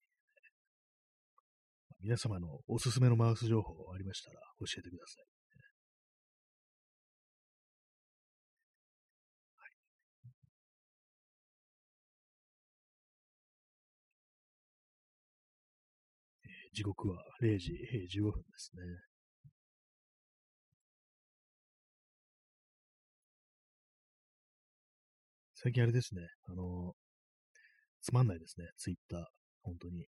[2.03, 5.21] 皆様のおすすめのマウス情報ありましたら教えてくださ。
[5.21, 5.32] い、
[16.73, 17.73] 時刻は0時
[18.19, 18.83] 15分ですね。
[25.55, 26.95] 最近あれですね、あの
[28.01, 29.25] つまんないですね、ツイッター。
[29.63, 30.07] 本当に。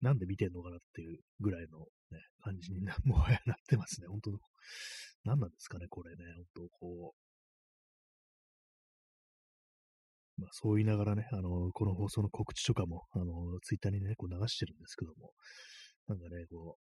[0.00, 1.78] なんで見てんのかなっていうぐらいの、
[2.10, 4.08] ね、感じにな、 もはやなってますね。
[4.08, 4.30] 本当
[5.24, 6.24] 何なんですかね、これね。
[6.36, 7.21] 本当こう
[10.42, 15.32] まあ、そう言いながらね、あの、この放送の告知とかも、あの、ツイッターにね、こう流してるんですけども、
[16.08, 16.92] なんかね、こう、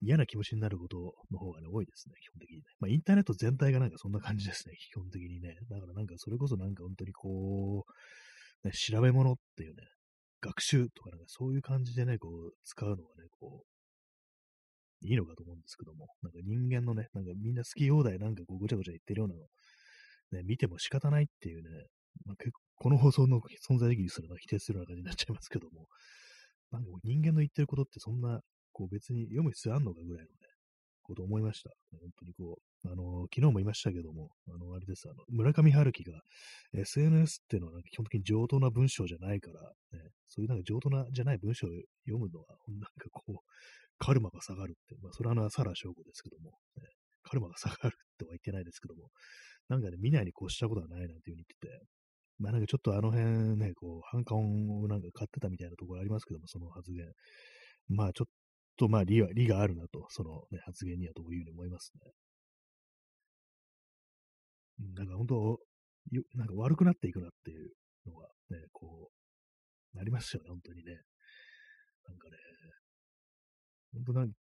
[0.00, 0.96] 嫌な気持ちになること
[1.30, 2.62] の方がね、多いですね、基本的にね。
[2.78, 5.56] まあ、インターネット全体がなんかそんな感じですね、基本的にね。
[5.70, 7.84] だからなんかそれこそなんか本当にこ
[8.64, 9.82] う、ね、調べ物っていうね、
[10.40, 19.40] 学習とかなんかそういう感じでね、こう、使うのがね、こう、いいのかと思うんですけども、なんか人間のね、なんかみんな好き放題なんかこうごちゃごちゃ言ってるようなの、
[20.34, 21.68] ね、見ても仕方ないっていうね、
[22.26, 25.86] まあ、結構この放送の存在意義するのは否定するような感じになっちゃいますけども、
[26.72, 28.40] なんか人間の言ってることってそんな、
[28.72, 30.30] こう別に読む必要あんのかぐらいのね、
[31.04, 31.70] こと思いました。
[31.92, 36.20] 本当にこう、あの、昨日も言いましたけども、あの、あれです、あの、村上春樹が
[36.74, 39.60] SNS っていうのはなんか基本的に上等な文章じゃないから、
[39.98, 41.70] ね、そういうなんか上等なじゃない文章を
[42.06, 43.34] 読むのは、なんかこう、
[43.98, 46.88] カルマが下がるって、まあ、それはあの、サラ翔子ですけども、ね、
[47.24, 49.10] カルマが下がるとは言ってないですけども、
[49.68, 51.86] なんかね、見ないに越したことはないなんていうふうに言ってて、
[52.38, 57.06] まあなんかちょっとあの辺ね、こう、反感をなんか買ってたみたいなところありますけども、その発言。
[57.88, 58.30] まあちょっ
[58.76, 62.12] とまあ理は、理があるなと、そのね、発言にはどういうふうに思いますね。
[64.96, 65.58] なんか本当、
[66.34, 67.70] なんか悪くなっていくなっていう
[68.06, 69.10] のがね、こ
[69.94, 70.92] う、なりますよね、本当にね。
[72.06, 72.36] なんかね、
[73.94, 74.34] 本当なんか、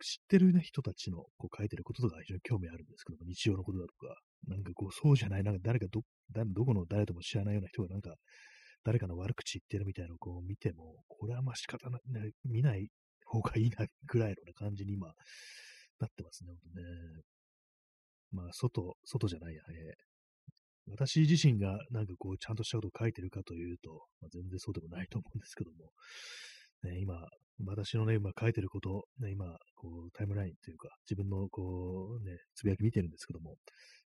[0.00, 4.14] 知ってる、ね、人たちのこう書いてることとか非常に興味あるんですけども、日常のことだとか、
[4.48, 6.02] なんかこう、そうじゃない、なんか誰かど、
[6.46, 8.14] どこの誰とも知らないような人がなんか、
[8.82, 12.88] 誰かの悪口言ってるみたいなのをこう見ても、これはまあ仕方ない、ね、見ない
[13.24, 15.08] 方がいいな、ぐらいの、ね、感じに今、
[16.00, 16.84] なってますね、ほんとね。
[18.32, 25.90] まあ、外、外じゃないや、えー、私自身がなんかこう、ちゃんとしたことを書いてるかというと、まあ、全然そうでもないと思うんですけども、
[26.84, 27.26] ね、今、
[27.66, 33.56] 私のね、今書いてること、ね、今、こう、タイムラインというか、自分のこう、ね、つぶやき見てるんですけども、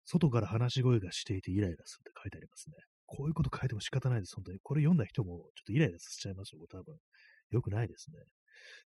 [0.04, 2.76] 外から話し声がしていてイライラするって書いてありますね。
[3.06, 4.58] こういうこと書いても仕方ないです、本当に。
[4.62, 6.96] これ読んだ人もちょっとイライラさせちゃいますよ、多分。
[7.50, 8.18] よくないですね。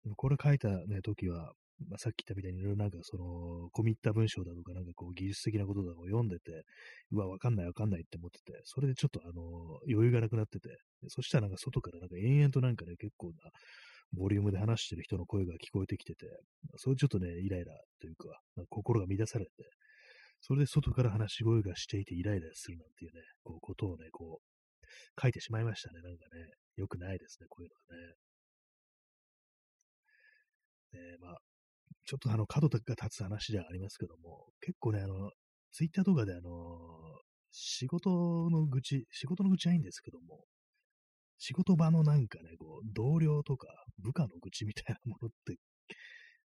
[0.04, 1.52] でもこれ書いたね、時は、
[1.88, 6.64] まあ、さっき言ったみたいにいろいろなんかその、込み入った文章だとか、なんかこう技術的なことだとかを読んでて、
[7.12, 10.70] うわ、わかんないわかんないって思ってて、それでちょっとあの、余裕がなくなってて、
[11.08, 13.50] そしたらなんか外からなんか延々となんかね、結構な、
[14.12, 16.26] ボリュームで話してる人の声が聞こえてきてて、
[16.76, 19.50] それちょっとね、イライラというか、か心が乱されて、
[20.40, 26.00] それで外から話し声がしていてイライラするなんていうね、こうことをね、こう、書いてしまいましたね。
[26.02, 28.14] なんかね、良くないですね、こういうのがね。
[30.94, 31.38] えー、まあ、
[32.04, 35.30] ちょっとあの、角が立つ話ではありますけども、結構ね、あの、
[35.72, 36.50] ツイッターとかであの、
[37.50, 38.10] 仕事
[38.50, 40.44] の愚痴、仕事の愚痴はいいんですけども、
[41.38, 43.68] 仕事場のなんかね、こう、同僚とか
[43.98, 45.58] 部下の愚痴みたいなものって、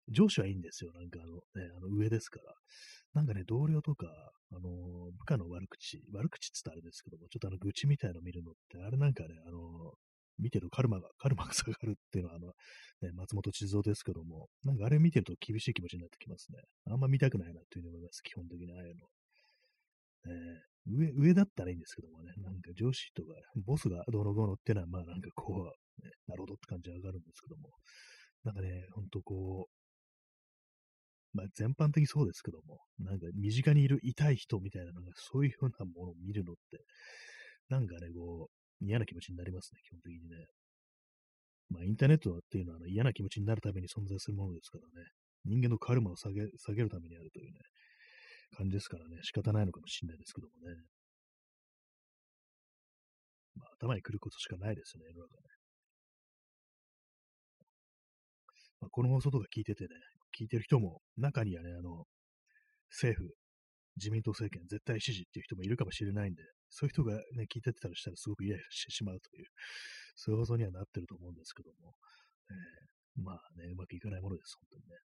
[0.09, 0.91] 上司はいいんですよ。
[0.93, 2.53] なんかあの、ね、あの上ですから。
[3.13, 4.07] なんかね、同僚とか、
[4.51, 9.93] あの、部下の悪口、悪口って言ったらあれですけども、ちょっとあの、愚痴みたいなの見るのって、あれなんかね、あの、
[10.39, 12.47] 見てるカルマが、カルマが下がるっていうのは、あの、
[13.01, 16.59] ね、松本地蔵ですけども、なんかあれ見てると厳しい気持ちになってきますね。
[16.85, 18.21] あんま見たくないなっていうふうに思います。
[18.23, 19.07] 基本的にああいうの。
[20.33, 23.29] ね、上、上だったらいいんですけどもね、なんか上司とか、
[23.65, 27.69] ボスがどうのこうのっていうのは、まあなんかこう、ね、なるほどって感じは上がるんですけども、
[28.43, 36.83] なんかね、ほんとこう、まあ全般的にそうですけども、なんか身近にいる痛い人みたいなのが、そういうようなものを見るのって、
[37.69, 38.49] なんかね、こ
[38.81, 40.45] う、嫌な気持ちになりますね、基本的にね。
[41.69, 45.07] まあインターネットっていうのはあの嫌な気持ちになるために存在するものですからね、
[45.45, 47.59] 人間のカルマを下げ下げるためにあるというね、
[48.55, 50.75] 感じですからね、仕方ないのかもしれないですけどもね。
[53.55, 55.41] まあ、頭に来ることしかないですよね、世の中ね。
[58.81, 59.89] まあ、この放送とか聞いててね、
[60.37, 62.05] 聞いてる人も、中にはね、あの、
[62.89, 63.29] 政府、
[63.97, 69.45] 自民党政権絶対支持っていう人もいるかもしれないんで、そういう人がね、聞いててたらしたらすごくイライラしてしまうという、
[70.15, 71.93] そういう放送にはなってると思うんですけども、
[72.49, 75.10] えー、まあね、うまくいかないものです、本当にね。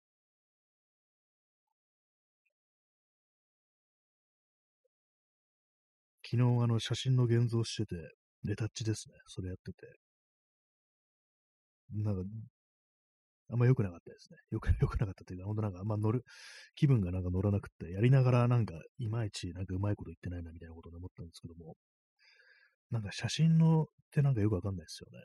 [6.31, 7.97] 昨日あの写真の現像してて、
[8.45, 9.15] レタッチですね。
[9.29, 9.87] それやってて。
[11.95, 12.23] なんか、
[13.51, 14.37] あんま良くなかったですね。
[14.51, 16.23] よく、 良くなかったというか、ほんとなんかあんま乗る、
[16.75, 21.79] 気分がなんか乗らなくて、やりながらなんか、いまいちなんかうまいこと言ってないなみたいなことで思ったんですけども、
[22.91, 25.25] なんか写真のってなんかよくわかんないですよね。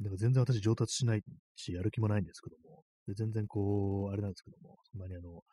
[0.00, 1.22] だか全然私上達しない
[1.56, 5.44] し、やる気もないんですけども、で全然こう、あれなんですけども、そんなにあの、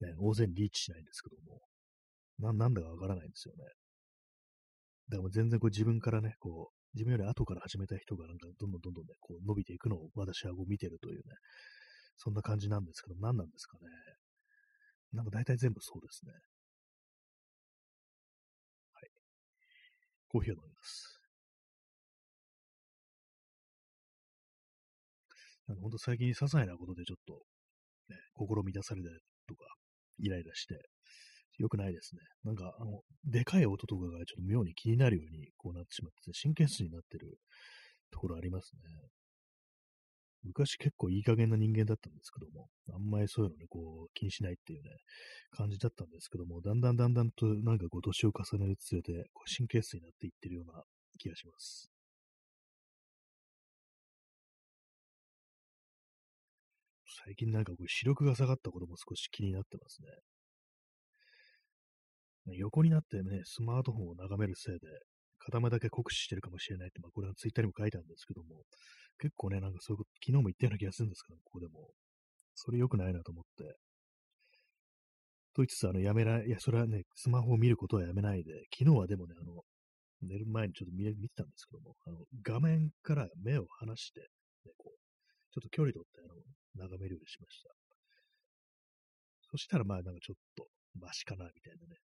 [0.00, 1.60] ね、大勢にリーチしないんですけども、
[2.38, 3.64] な、なんだかわからないんですよね。
[5.08, 11.22] だから全然こう自分からね、こう、自分より後から始めた人がなんかどんどんどんどんね、こう伸びていくのを私はこう見てるというね、
[12.16, 13.84] そんな感じなんですけど、何なんですかね。
[15.12, 16.32] なんか大体全部そうですね。
[16.32, 16.38] は
[19.00, 19.10] い。
[20.28, 21.20] コーヒーを飲みます。
[25.68, 27.42] なんか本当最近些細なことでちょっと、
[28.08, 29.14] ね、心乱されたり
[29.48, 29.64] とか、
[30.18, 30.74] イライラして、
[31.58, 32.20] 良くないですね。
[32.44, 37.38] なんか、あの、でかい音とかがちょっと妙に気になるようにこうなってしまって、神経質になってる
[38.10, 38.80] ところありますね。
[40.44, 44.90] 昔結構いい加減な人間だったんですけども、あんまりそういうのね、こう、気にしないっていうね、
[45.50, 50.84] 感じだったんですけども、だんだんだんだんとなんかこう、年を重ねるつれて、こう神経質になっていってるような
[51.18, 51.90] 気がします。
[57.24, 60.08] 最近なんかこう視力が下がったことも少し気になってますね。
[62.54, 64.86] 横になってね、スマートフォンを眺めるせいで、
[65.38, 68.62] 片目だけ酷使してるかもしれないって、まあ、これはツイッターにも書いたんですけども、
[69.18, 71.90] 結構ね、なんかそういうこと、昨日も言ったような気がするんですけど、ここでも。
[72.56, 73.64] それ良くないなと思って。
[75.54, 79.62] と言いつつ、あの、やめら、いや、それはね、スマホを見ることはやめないで、昨日はでもね、あの、
[80.22, 84.98] 寝る前にちょっと見見てたんですけども、あの、画面から目を離して、ね、こう、
[85.52, 86.34] ちょっと距離取って、あの、
[86.88, 87.70] 眺めるようにしました。
[89.50, 90.66] そしたら、まあ、なんかちょっと、
[90.98, 91.96] マシかな、みたいなね、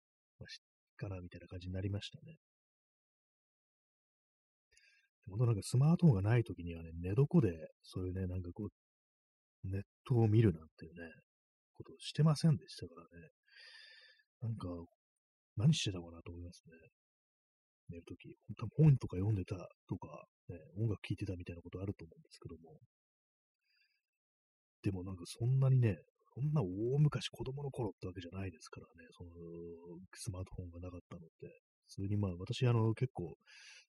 [0.97, 2.35] かなみたいな感じになりましたね。
[5.29, 8.69] 本当なんかスマートフォンがない時にはね、寝床で、そういうね、なんかこう、
[9.67, 11.09] ネットを見るなんていうね、
[11.73, 13.29] ことをしてませんでしたからね。
[14.41, 14.67] なんか、
[15.55, 16.73] 何してたかなと思いますね。
[17.89, 18.35] 寝るとき。
[18.57, 19.55] 多分本とか読んでた
[19.87, 22.79] とか、ね、音楽聴いてたみたいなことあると思うんですけども。
[24.81, 25.97] でもなんかそんなにね、
[26.33, 29.29] そんな大昔子供の頃ってわけじゃないですからね、その、
[30.15, 31.61] スマートフォンがなかったのって。
[31.87, 33.35] 普通にまあ、私、あの、結構、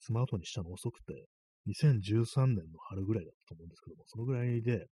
[0.00, 1.26] スマートフォンにしたの遅くて、
[1.68, 4.88] 2013年の春ぐらいだったと思うんですけども、そのぐらいで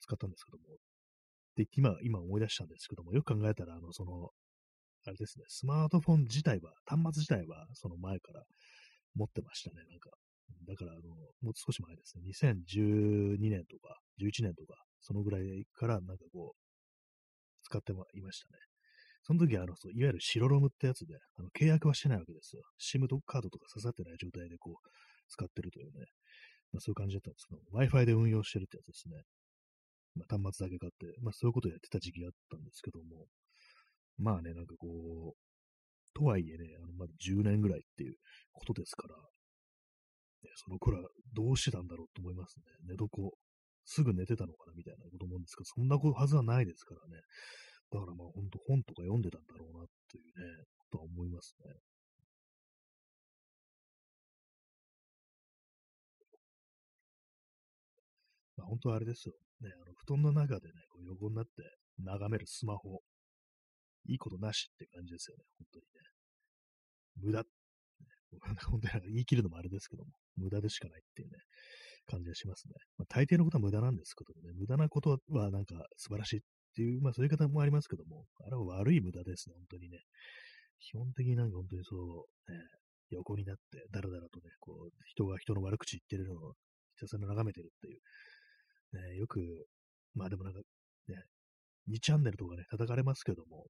[0.00, 0.64] 使ったんですけども、
[1.56, 4.30] で、今、今思い出したんですけども、よく考えたら、あの、その、
[5.06, 8.44] あれですね、スマートフォン自体は、端末自体は、その前から
[9.14, 10.10] 持ってましたね、なんか。
[10.66, 11.08] だから、あの、
[11.42, 16.60] もう少し前ですね、2012年とか、11年とか、そのぐらいからなんかこう、
[17.62, 18.58] 使っていましたね。
[19.22, 22.62] その時は、あの、そういわゆる白ロムってやつで、あの契約はしてないわけですよ。
[22.80, 24.88] SIM カードとか刺さってない状態でこう、
[25.28, 26.06] 使ってるというね、
[26.72, 29.22] まあ、そういう感じだったんですけど、Wi-Fi で運用してるってやつですね。
[30.16, 33.26] まあ、端末だけ買って、まあ、そういうことをやってた時期があったんですけども、
[34.18, 35.38] まあね、なんかこう、
[36.14, 38.16] とはいえね、あのまだ10年ぐらいっていう
[38.52, 39.14] ことですから、
[40.56, 42.64] その頃はどうしてたんだろうと思いますね。
[42.88, 43.36] 寝床
[43.84, 47.22] すぐ寝てたのかなみたいなこと思うんですけど、そんなはずはないですからね。
[47.90, 51.74] だからまあ本当本とか読んでたんだろうなっていうね、とは思いますね。
[58.56, 59.34] まあ、本当はあれですよ。
[59.60, 61.50] ね、あの布団の中でね、こう横になって
[61.98, 63.00] 眺めるスマホ。
[64.06, 66.00] いいことなしって感じですよね、本当にね。
[67.16, 67.44] 無駄。
[68.70, 71.38] 本当に言い切るのもあれですけども、無駄でしかないっていうね、
[72.06, 72.74] 感じがしますね。
[72.96, 76.42] まあ、大抵のことは無駄なんですけどもね、無駄なことはなんか素晴らしいっ
[76.74, 79.98] ていう、まあそういう方もありますけども、あれは悪い無駄ですね、本当にね。
[80.78, 82.58] 基本的になんか本当にそう、ね、
[83.10, 86.54] 横になって、だらだらとね、こう、人が人の悪口言ってるのを
[86.94, 88.00] ひたすら眺めてるっていう、
[89.12, 89.66] ね、よく、
[90.14, 90.60] まあでもなんか、
[91.08, 91.24] ね、
[91.88, 93.66] 2チャンネルとかね、叩かれますけども、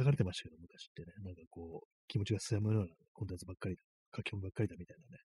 [0.00, 3.82] 叩かれてましたけど、昔ってね、なんかこう、気持ちが進むようなコンテンツばっかりだ、
[4.16, 5.22] 書き込みばっかりだみたいなね、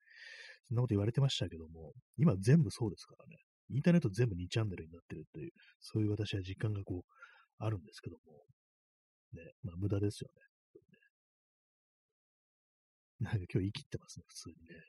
[0.70, 3.36] そんなこと言われてましたけども、今全部そうですからね、
[3.70, 5.52] インターネット全部2チャンネルになってるっていう、
[5.82, 7.14] そういう私は実感がこう、
[7.60, 8.46] あるんですけども、
[9.34, 10.42] ね、まあ無駄ですよね。
[13.20, 14.82] なんか今日言い切ってますね、普通にね。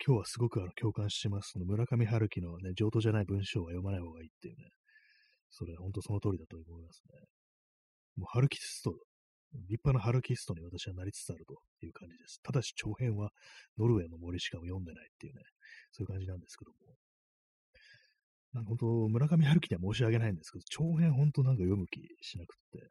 [0.00, 1.58] 今日はすごくあの共感してます。
[1.58, 4.70] 村上春樹のね、上等じゃない文章は読まない方がいいっていうね。
[5.50, 7.20] それ、本当その通りだと思いますね。
[8.16, 8.92] もうハルキスト、
[9.68, 11.54] 立派なハルキストに私はなりつつあると
[11.84, 12.40] いう感じです。
[12.42, 13.30] ただし長編は
[13.78, 15.42] ノルウェーの森しか読んでないっていうね、
[15.92, 16.76] そういう感じなんですけども。
[18.52, 22.88] なんか本当、村上春樹には申し訳ないんですけど、長編本当なんか読む気しなくって、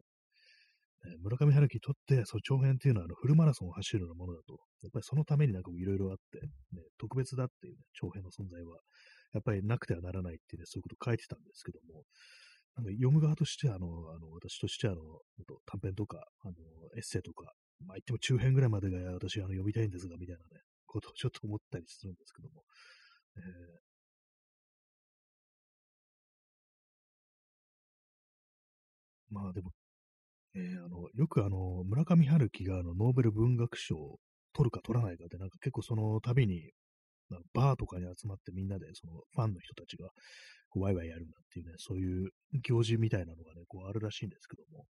[1.06, 6.42] え村上春樹にとって、その長編っていうのはあのフルマラソンを走るようなものだと、やっぱりそのためになんかいろいろあって、
[6.74, 8.78] ね、特別だっていう、ね、長編の存在は、
[9.34, 12.04] やっぱりなくてはならないっていうね、そういうことを書いてたんですけども、
[12.78, 14.98] なんか読む側として、あの、あの私としてあの、
[15.66, 16.54] 短編とか、あの、
[16.96, 17.54] エッセイとか、
[17.86, 22.64] まあ言っても中編ぐらいまでが私あの読みたいんですが、みたいなね、ことをちょっと思ったりするんですけども、
[23.38, 23.44] えー、
[29.34, 29.72] まあでも
[30.56, 34.20] えー、あの、よくあの、村上春樹があの、ノーベル文学賞を
[34.54, 36.72] 取るか取らないかで、なんか結構その度に、
[37.54, 40.10] バーとかに集まってみんなで、そのファンの人たちが、
[40.74, 42.30] ワイワイやるんだっていうね、そういう
[42.64, 44.86] 行事みたいなのがね、こうあるらしいんですけども、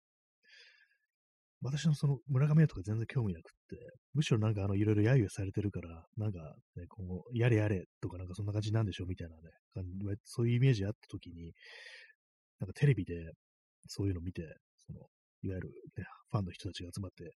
[1.61, 3.77] 私のその村上とか全然興味なくって、
[4.13, 6.39] むしろなんかあの、いろいろ揶揄されてるから、なんか
[6.75, 11.53] ね、こう、やれやれとかなんかそんな感じなんでしょうみたいなね、そういうイメージあった時に、
[12.59, 13.31] なんかテレビで
[13.87, 14.43] そういうの見て、
[14.77, 14.99] その、
[15.43, 17.31] いわゆる、ね、ファンの人たちが集まって、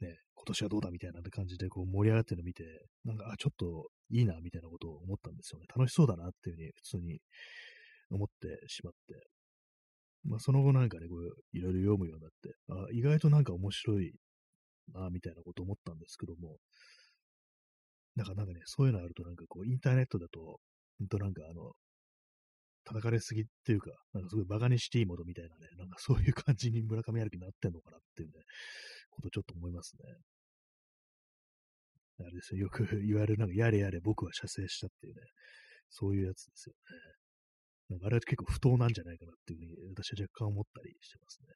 [0.00, 2.64] ね、今年はどうだみたいな感じでこう盛り上がってるのを見て、
[3.04, 5.66] なんか、あ、ちょっといいな、みたいなことを思ったんですよね。
[5.74, 7.20] 楽しそうだなっていうふうに普通に
[8.10, 9.28] 思ってしまって。
[10.24, 11.18] まあ、その後なんかね、こう、
[11.52, 14.12] いろいろ読むようになって、あ、意外となんか面白い
[14.92, 16.58] な、みたいなことを思ったんですけども、
[18.16, 20.60] なんかなんかね、そういうのあるとなんかこう、インターネットだと、
[20.98, 21.72] ほんとなんかあの、
[22.88, 28.34] 叩かれすぎっていうか、なんかすごい馬鹿にしていいものみたいなね、なんかそういう感じに村上春樹になってんのかなっていうね、
[29.10, 30.04] ことちょっと思いますね。
[32.20, 35.20] あれですよ、よく言われる、なんかやれやれ僕は射精したっていうね、
[35.90, 37.18] そういうやつですよね。
[37.90, 41.46] なんかあれは結構不当なんじゃないかなっていうふうに私は若干思ったりしてますね。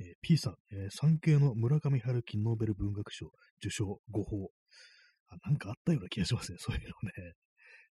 [0.00, 3.26] えー、P さん、えー、産経の村上春樹ノーベル文学賞
[3.58, 4.50] 受賞誤報。
[5.28, 6.88] あ、なんかあったような気がしますね、そういうの
[7.24, 7.34] ね。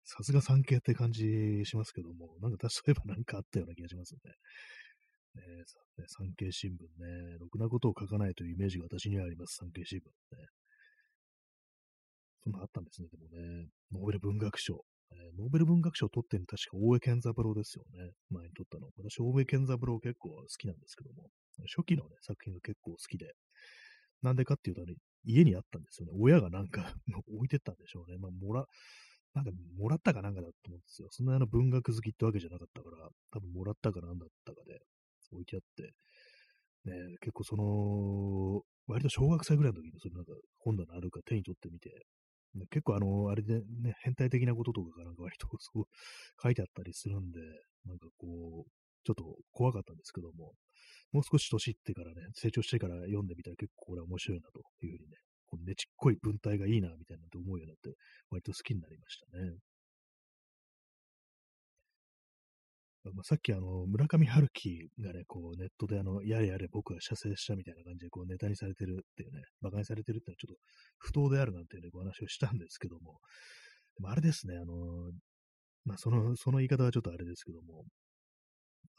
[0.07, 4.19] さすが産経って感じしますけども、なんか確かえばなんかあったような気がしますね。
[5.35, 5.41] ね
[6.07, 10.47] 産経新聞ね、ろくなことを書かないというイメージが私にはあります、産経新聞ね。
[12.41, 13.67] そんなあったんですね、でもね。
[13.91, 14.79] ノーベル文学賞。
[15.11, 18.11] えー、ノーベル文学賞を取ってるの確か大江健三郎ですよね。
[18.29, 18.87] 前に取ったの。
[18.95, 21.27] 私、大江健三郎結構好きなんですけども、
[21.75, 23.33] 初期のね、作品が結構好きで。
[24.21, 24.95] なんでかっていうと、ね、
[25.25, 26.13] 家にあったんですよね。
[26.15, 26.95] 親がなんか
[27.27, 28.17] 置いてったんでしょうね。
[28.17, 28.65] まあ、もら、
[29.33, 31.07] なんかもらったかなんかだと思うんですよ。
[31.11, 34.79] そんなあの文学好きってわけじゃなかったから、多分もらったかなんだったかで
[35.31, 35.93] 置いてあって、
[36.85, 42.05] ね、結構その、割と小学生ぐらいの時にそのなんか本棚あるか手に取ってみて、
[42.71, 45.83] 結構あの、あれでね、変態的なこととかがなんか割とそう
[46.41, 47.39] 書いてあったりするんで、
[47.85, 48.71] なんかこう、
[49.03, 50.53] ちょっと怖かったんですけども、
[51.11, 55.17] もう少し年いってからね、成長してから読んでみたら結構これは面白いなというふうにね、
[55.47, 57.97] このねちっこい文体がいいな、みたいなと思うようになって、
[58.29, 59.57] 割と好きになりましたね。
[63.13, 70.61] まあ、さっきあの、村上春樹がね、こうネットであの、やれやれ僕は射精したみたいな感じでこうネタにされてるっていうね、馬鹿にされてるっていうのはちょっと
[70.97, 73.19] 不当であるなんていうね、お話をしたんですけども、
[73.97, 75.11] でもあれですね、あの、
[75.85, 77.85] まあその、その言い方はちょっとあれですけども、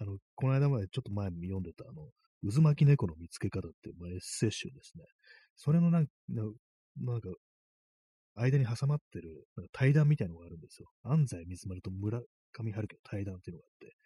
[0.00, 2.08] あの、この間までちょっと前に読んでたあの、
[2.50, 5.04] 渦巻き猫の見つけ方っていう、まあ、エッセイ集ですね。
[5.58, 7.28] それのなんなんか、
[8.36, 10.88] 間に挟まってる、なんか対談みたいなのがあるんですよ。
[11.02, 12.20] 安西水丸と村
[12.52, 13.96] 上春樹の対談っていうのがあって、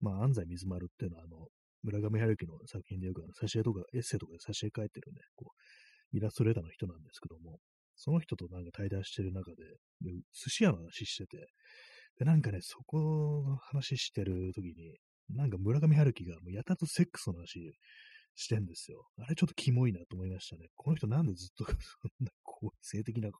[0.00, 1.48] まあ、安西水丸っていうのは、あの、
[1.82, 5.50] 村上春樹の作品でよくあの挿絵とかエッセイとかで挿絵描いてるね、こ
[6.12, 7.58] う、イラストレーターの人なんですけども、
[7.96, 9.64] その人となんか対談してる中で、
[10.00, 11.48] で寿司屋の話してて、
[12.18, 13.00] で、なんかね、そこ
[13.46, 14.96] の話してる時に、
[15.34, 17.72] なんか村上春樹がもうやたとセックスの話
[18.34, 19.06] してんですよ。
[19.18, 20.68] あれちょっとキモいなと思いましたね。
[20.76, 21.74] この人なんでずっとそん
[22.24, 22.30] な
[22.82, 23.30] 性的な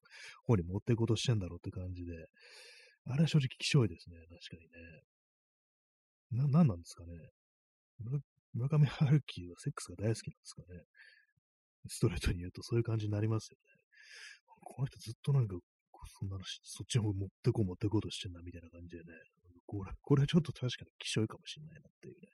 [0.45, 2.28] 方に持っていこうとしてんだろうって感じで、
[3.05, 4.16] あれは正直気象いですね。
[4.28, 5.03] 確かにね。
[6.30, 7.12] な、なんなんですかね。
[8.53, 10.82] 村上春樹はセックスが大好きなんですかね。
[11.88, 13.80] ストレートに言うとそういう感じになりますよね。
[14.62, 15.57] この人ずっとなんか、
[16.18, 19.12] そんな話、そっちの方持ってこう持ってこうとしてんなみたいな感じでね。
[19.66, 22.28] これ、これはちょっと確かに気象いかもしれないなっていうね、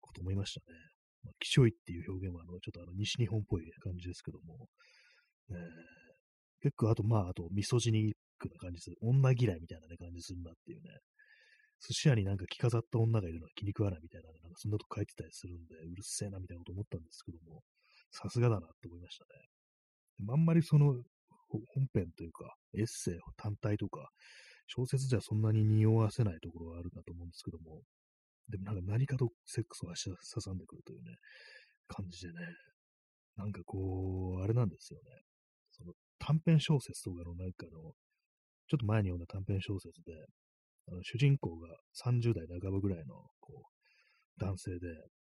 [0.00, 0.78] こと思いましたね。
[1.24, 4.68] まあ、気象いっていう表現は、あの、ちょっとあの、西日本っぽい感じですけども、
[5.50, 5.56] えー、
[6.62, 8.96] 結構、あと、まあ、あと、ミソジニックな感じする。
[9.00, 10.90] 女嫌いみたいなね、感じするなっていうね。
[11.80, 17.62] 寿司屋になんか着飾った女がいるのは気に食わないみたいな、なんかそんなとこ書いてたりするんで、うるせえなみたいなこと思ったんですけども、
[18.10, 19.30] さすがだなって思いましたね。
[20.18, 20.94] でもあんまりその、
[21.48, 24.08] 本編というか、エッセイ単体とか、
[24.66, 27.82] 小説じゃそんなに匂わせないところがあるかと思うんですけども、
[28.48, 31.16] でもなんか何かとセックスを足挟んでくるというね、
[31.88, 32.34] 感じでね、
[33.36, 35.04] なんかこう、あれなんですよね。
[35.72, 37.92] その短編小説とかのなんかの、
[38.68, 40.12] ちょっと前に読んだ短編小説で、
[40.88, 41.68] あの主人公が
[42.04, 44.78] 30代半ばぐらいのこう男性で、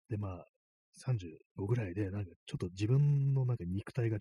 [0.08, 0.44] で、まあ、
[1.06, 4.18] 35ぐらいで、なんかちょっと自分のなんか肉体が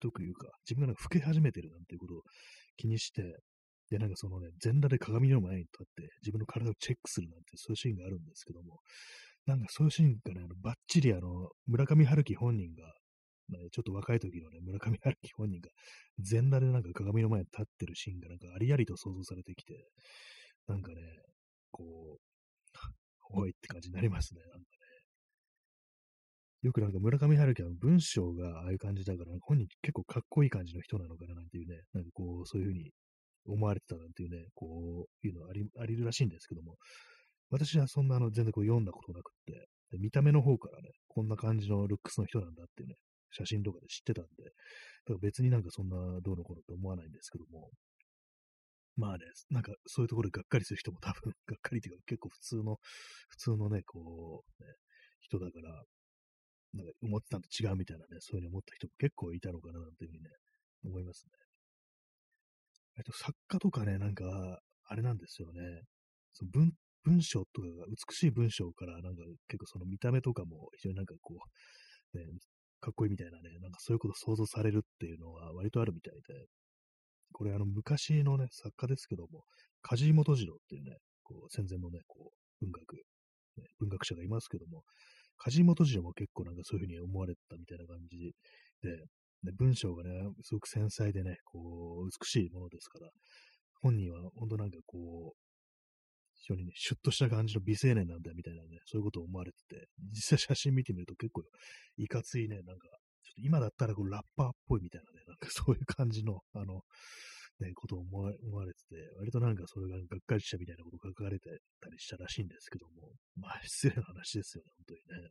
[0.00, 2.22] というか、自分がなんか老け始めてるなんていうことを
[2.76, 3.22] 気にして、
[3.90, 8.80] で、なんかそのね、全裸で鏡の前に立って、自分の体をチェックするなんて、そういうシーンがあるんですけども、
[9.46, 12.84] なんかそういうシーンがね、あのバッチリあの、村上春樹本人が、
[13.48, 15.70] ね、ちょっと若い時のね、村上春樹本人が、
[16.18, 19.88] 全裸でなんか鏡の前に立ってるシーンがなんかありありと想像されてきて、
[20.66, 20.96] なんかね、
[21.70, 22.26] こう、
[23.30, 24.40] おいって感じになりますね。
[24.40, 24.64] なんかね
[26.62, 32.90] よくなんか村上春樹は文章がああいう感じだから、本人結構かっこいい感じの人なのかななんていうね、なんかこう、そういうふうに
[33.46, 36.76] 思われてたなんていうね、こういうのありありるらしいんですけども、
[37.50, 39.68] 私はそんなあの全然こう読んだことなくって、
[39.98, 42.96] 見た目の方からね、こんな感じのルックスの人なんだってね、
[43.30, 44.52] 写真とかで知ってたんで、だか
[45.14, 47.70] ら別になんかそんなどうのこうのって思わないんですけども、
[48.96, 52.78] まあね、なんかそういうところでがっかりする人も 多分、がっかりっていうか結構普通の、
[53.28, 54.74] 普通のね、こう、ね、
[55.20, 55.84] 人だから、
[56.72, 60.30] なんか思ってたのと違うみたいなね、そういうふうに思った人も結構いたのかななんていうふうにね、
[60.84, 61.45] 思いますね。
[62.98, 64.24] えっと、作家とかね、なんか、
[64.88, 65.60] あれなんですよね。
[66.32, 66.72] その文
[67.04, 71.34] 文章とかが、美しい文章から、なんか結構その見た目とかも非常になんかこ
[72.14, 72.24] う、ね、
[72.80, 76.46] かっこいいみたいなね、なんかそういうこと想像されるっていうのは割とあるみたいで、
[77.32, 79.44] これあの昔のね、作家ですけども、
[79.82, 84.82] 梶本次郎っていうね、こう戦前のね、こう文学、ね、文学者がいますけども、
[85.38, 88.32] 梶本次郎も結構なんかそういうふうに思われたみたいな感じ
[88.82, 89.04] で、
[89.42, 90.10] で文章がね、
[90.42, 93.10] すごく繊細でね、こう、美しいものですから、
[93.82, 95.46] 本人は本当なんかこう、
[96.34, 101.42] 非常にね、シュッとした感じの美青年なんだみたいなね、そういうことを思われてて、実際写真見てみると結構
[101.96, 102.88] いかついね、なんか、
[103.24, 106.82] ちょっと今だったらこうラッパーっぽいみたいなね、なんかそういう感じの、あの、
[107.60, 108.30] ね、ことを思わ
[108.66, 111.48] れてて、割となんかそれががっかりしたみたいなこと書かれて
[111.80, 115.30] たりしたらしいんですけども、まあ失礼な話ですよね、本当にね。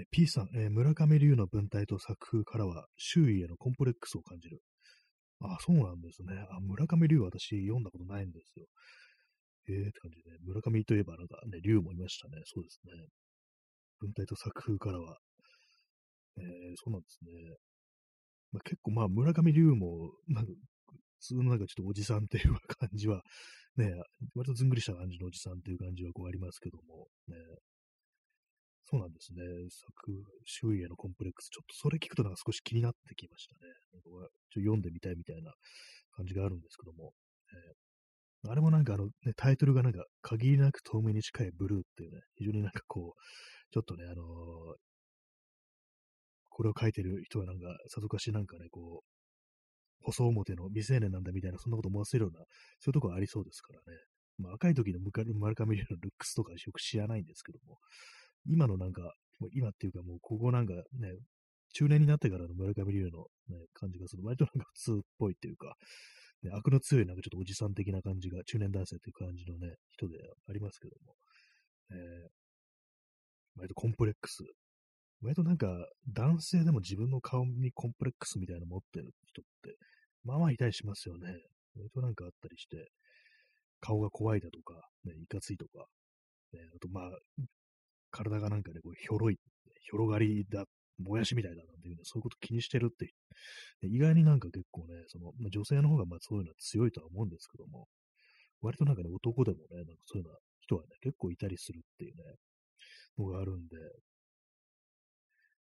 [0.00, 4.62] え P さん、え、村上龍の文体と作風からは周囲へのコンプレックスを感じる。
[5.40, 6.34] あ、そうなんですね。
[6.50, 8.66] あ、村上龍私読んだことないんですよ。
[9.68, 12.42] えーって感じで、ね、村上といえばなんかね、龍もいましたね。
[12.44, 12.92] そうですね。
[14.00, 15.18] 文体と作風からは。
[16.38, 16.44] えー、
[16.76, 17.30] そうなんですね。
[18.52, 20.52] まあ、結構まあ村上龍も、なんか、
[21.20, 23.22] 普通のなんかちょっとおじさんっていう感じは、
[23.76, 23.92] ね、
[24.34, 27.36] 割とずんぐりした感じのおじさんっていう感じはこうありますけども、ね、
[28.90, 29.38] そうなんですね。
[29.70, 30.10] 作、
[30.44, 31.48] 周囲へのコンプレックス。
[31.50, 33.70] ちょっとそれ聞くとなんか少し気になってきましたね。
[33.92, 35.52] なんかちょ読んでみたいみたいな
[36.10, 37.12] 感じがあるんですけども。
[37.54, 44.26] えー、あれもなんかあの、ね、タイトルがなんか、限りなく透明に近いブルーっていうね、非常になんかこう、ちょっとね、あのー、
[46.48, 52.44] これを書いてる人はなんか、さぞかしなんかね、こう、細表の未成年なんだみたいな、そんなこと思わせるような、
[52.80, 53.98] そういうところありそうですからね。
[54.38, 54.98] まあ、若い時の
[55.38, 57.78] 丸上龍のルックスとかよく知らないんですけども、
[58.46, 59.12] 今のなんか、
[59.52, 60.82] 今っていうかもうここなんかね、
[61.72, 64.24] 中年になってからの村上龍の、ね、感じがする。
[64.24, 65.74] 割となんか普通っぽいっていうか、
[66.42, 70.18] ね、悪の強いなんかちょっとおじさん的な感じが、中年男性っていう感じのね、人で
[70.48, 71.14] ありますけども、
[71.90, 72.28] えー、
[73.56, 74.42] 割とコンプレックス
[75.22, 75.68] 割となんか、
[76.08, 79.76] 男性でも自分の顔にコンプレックスみたいなの持ってる人って、
[80.24, 81.28] まあまあいたりしますよね。
[81.76, 82.88] 割となんかあったりして、
[83.80, 85.86] 顔が怖いだとか、ね、いかついとか、
[86.52, 87.10] ね、あとまあ、
[88.10, 89.38] 体がなんかね、こう、ひょろい、
[89.82, 90.64] ひょろがりだ、
[90.98, 93.10] もやしみたいだなんていうね、そういうこと気にしてるって、
[93.82, 97.88] 意外になんか結構ね、その、まあ、女性の方がまあそういうのは強いとは思うんですけども、
[98.60, 102.22] 割となんかね、男でもね、なんかそういうような人はね、結構いたりするっていうね、
[103.18, 103.76] のがあるんで、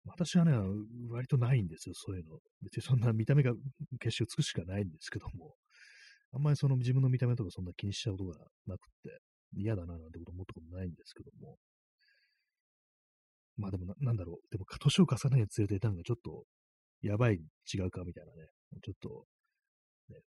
[0.05, 0.53] 私はね、
[1.09, 2.37] 割とないんですよ、そういうの。
[2.61, 3.53] 別にそんな見た目が
[3.99, 5.55] 決して美しくないんですけども、
[6.31, 9.19] あんまりその自分の見た目とかそんな気にしちゃうことがなくって、
[9.57, 11.57] 嫌だななんてこと思ったことないんですけども。
[13.57, 14.51] まあでもな、なんだろう。
[14.51, 16.43] でも、年を重ねにつれて、なんかちょっと、
[17.01, 17.39] やばい、
[17.73, 18.49] 違うかみたいなね。
[18.83, 19.25] ちょっと、
[20.09, 20.19] ね、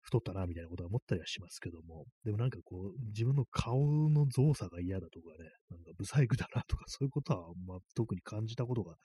[0.00, 2.06] 太ったな、みたいなことは思ったりはしますけども。
[2.24, 8.96] でもなんかこう、自分の顔の造作が嫌だとかね、なんかブサイクだなとか、そういうことは、まあ、特に感じたことが、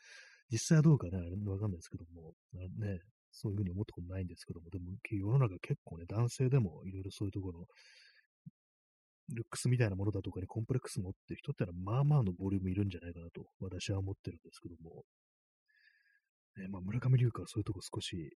[0.51, 2.99] 実際はどうかね、あれわかんないですけども、ね、
[3.31, 7.65] そういうふうに思ったことないんですけども、でも世の中結構ね、男性でもいろいろそういうところ、
[9.29, 15.03] ルックスみたいなものだとかにコンプレックス持ってる人ってのは、まあまあのボリュームいるんじゃないかなと、私は思ってるんですけども、
[16.57, 18.35] ね、まあ、村上龍香はそういうとこ少し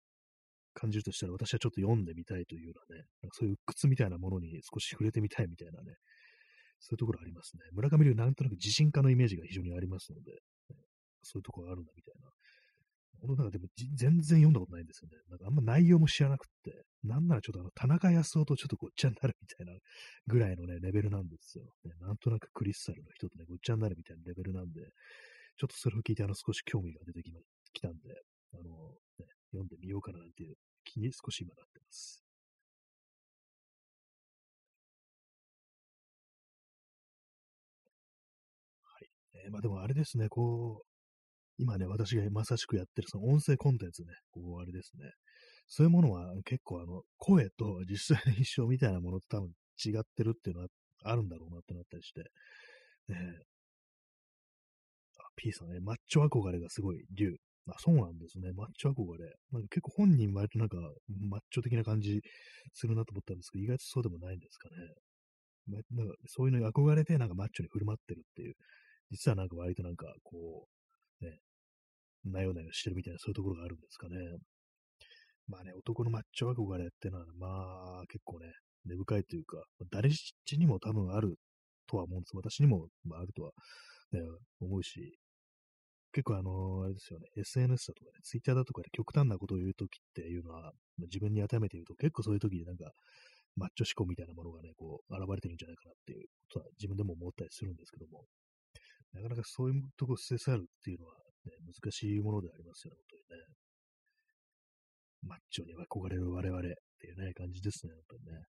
[0.73, 5.97] 感じるとしたら、私はちょっと読んでみたいというようなね、なんかそういう鬱屈みたいなものに少し触れてみたいみたいなね、
[6.79, 7.63] そういうところありますね。
[7.73, 10.39] 村上龍なんとなく自信家のイメージが非常にありますので、
[11.23, 12.29] そういうところがあるんだみたいな
[13.21, 13.65] この中でも
[13.95, 15.17] 全然読んだことないんですよね。
[15.29, 19.73] なんかあんま内容も知らなくって、なんならちょっとあの、田中康夫とちょっとごっちゃになるみたいな
[20.27, 21.65] ぐらいのね、レベルなんですよ。
[21.85, 24.81] ね、なんとなくクリスタルの人とね、ごっちゃになるみたいなレベルなんで、
[25.57, 27.39] ちょっとそれを聞いてあの、少し興味が出てきま、
[27.73, 27.99] きたんで、
[28.53, 28.63] あの、
[29.19, 30.55] ね、読んでみようかななんていう
[30.85, 32.23] 気に少し今なってます。
[38.83, 39.09] はい。
[39.45, 40.86] えー、まあでもあれですね、こう、
[41.57, 45.11] 今ね、私がまさしくやってるその音声コンテンツね、こうあれですね。
[45.67, 49.49] そういうものは結構あの、声と実際の印象みたいなものと多分
[49.83, 50.67] 違ってるっていうのは
[51.03, 52.21] あるんだろうなってなったりして。
[53.09, 53.41] ね
[55.19, 57.35] あ、P さんね、マッチョ憧れがすごい、竜。
[57.69, 58.51] あ、そうなんですね。
[58.53, 59.35] マッチョ憧れ。
[59.51, 60.77] なんか結構本人割となんか、
[61.29, 62.21] マッチョ的な感じ
[62.73, 64.75] するなと思ったんですけど、意外とそうでもないんですかね。
[65.67, 68.55] ま、なんかそういうのに憧れてなんかマッチョに振る舞ってるっていう、
[69.11, 70.67] 実はなんか割となんかこ
[71.21, 71.39] う、ね、
[72.25, 74.15] なよなよしてるみたいな、そういうところがあるんですかね。
[75.47, 77.47] まあね、男のマッチョ憧れってのは、ま
[78.01, 78.51] あ結構ね、
[78.85, 81.35] 根深いというか、誰しにも多分ある
[81.87, 82.35] とは思うんです。
[82.35, 83.51] 私にも、まあ、あるとは、
[84.11, 84.21] ね、
[84.61, 85.17] 思うし、
[86.13, 92.91] 結構あの、あれですよね、SNS だとかね、Twitter だとかで極端なことを言うときっていうのは、ま、自分に当てはめて言うと、結構そういうときになんか、
[93.55, 98.25] マッチョ思考みたいなものがね、こう、現れてるんじゃないかなっていうことは自分でも思ったりするんですけども、
[99.13, 101.13] なかなかそういうとこ捨て去るっていうのは、
[101.65, 103.45] 難しいものでありますよね、本当にね。
[105.23, 106.61] マッチョに憧れる我々っ
[106.99, 108.43] ていうね、感じですね、本当にね。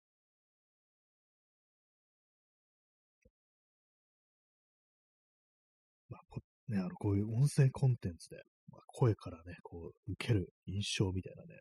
[6.08, 6.22] まあ、
[6.68, 8.36] ね、あの、こういう音声コンテンツで、
[8.70, 11.60] まあ、声からね、こう、受ける印象みたいなね、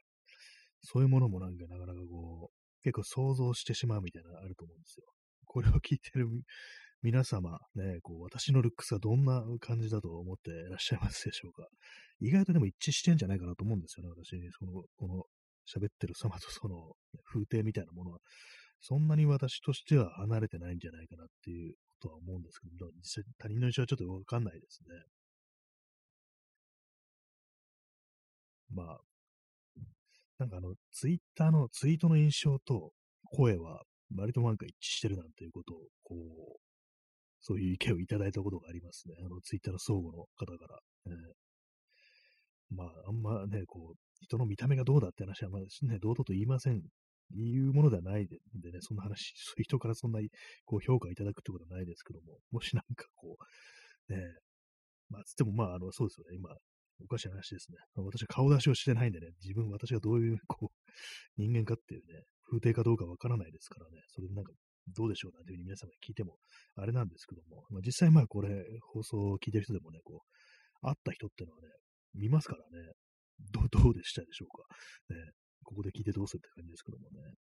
[0.81, 5.05] そういうものもなんかなかなかこう、結構想像してしまうみたいなのがあると思うんですよ。
[5.45, 6.27] これを聞いてる
[7.05, 11.67] 皆様、ね、こう、私のルックスはどんな感じだと思っていらっしゃいますでしょうか？
[12.19, 14.35] 意外とでも一致してんじゃないかなと思うんですよね、私。
[14.57, 15.23] その、この、
[15.71, 16.93] 喋ってる様とその、
[17.31, 18.17] 風景みたいなものは、
[18.81, 24.95] そんなに私としては離れてないんじゃないかなっていうことは思うんですけど、実際他人の印象はちょっとわかんないですね。
[28.71, 28.99] まあ、
[30.39, 32.93] なんかあの、ツイッターのツイートの印象と
[33.25, 33.83] 声は
[34.17, 36.59] 割となんか一致してるなんていうことを、こう、
[37.45, 39.13] そういう意見をいただいたことがありますね。
[39.19, 40.79] あの、ツイッターの相互の方から。
[41.05, 41.13] えー、
[42.75, 46.81] まあ、あんまね、こう、人の見た目がどうだって話は、まあ、ね、堂々と言いません。
[47.29, 50.29] 言うものではないででね、そんな話、 そういう人からそんなに
[50.65, 53.37] こう評価いただくってことはないですけども、もしなんかこ
[54.09, 54.21] う、ね、
[55.09, 56.49] まあ、つっても、まあ、あの、そうですよね、今、
[56.99, 57.77] おかしい話ですね。
[57.95, 60.75] 私は顔出しをしてないんでね、自分、私がどういう、こう、
[61.37, 64.53] 人間かっていうね、風景かどうかわからないですからね、それでなんか
[64.87, 66.37] どうでしょうなんていうふうに皆様に聞いても、
[66.75, 68.49] あれなんですけども、まあ、実際まあこれ、
[68.93, 71.67] 放送を聞いてる人でもね、こう、会った人っていうのはね、
[72.13, 72.93] 見ますからね、
[73.51, 74.63] どどうでしたでしょうか。
[75.13, 75.31] ね、
[75.63, 77.33] ここで聞いてどうするって感じですけどもね。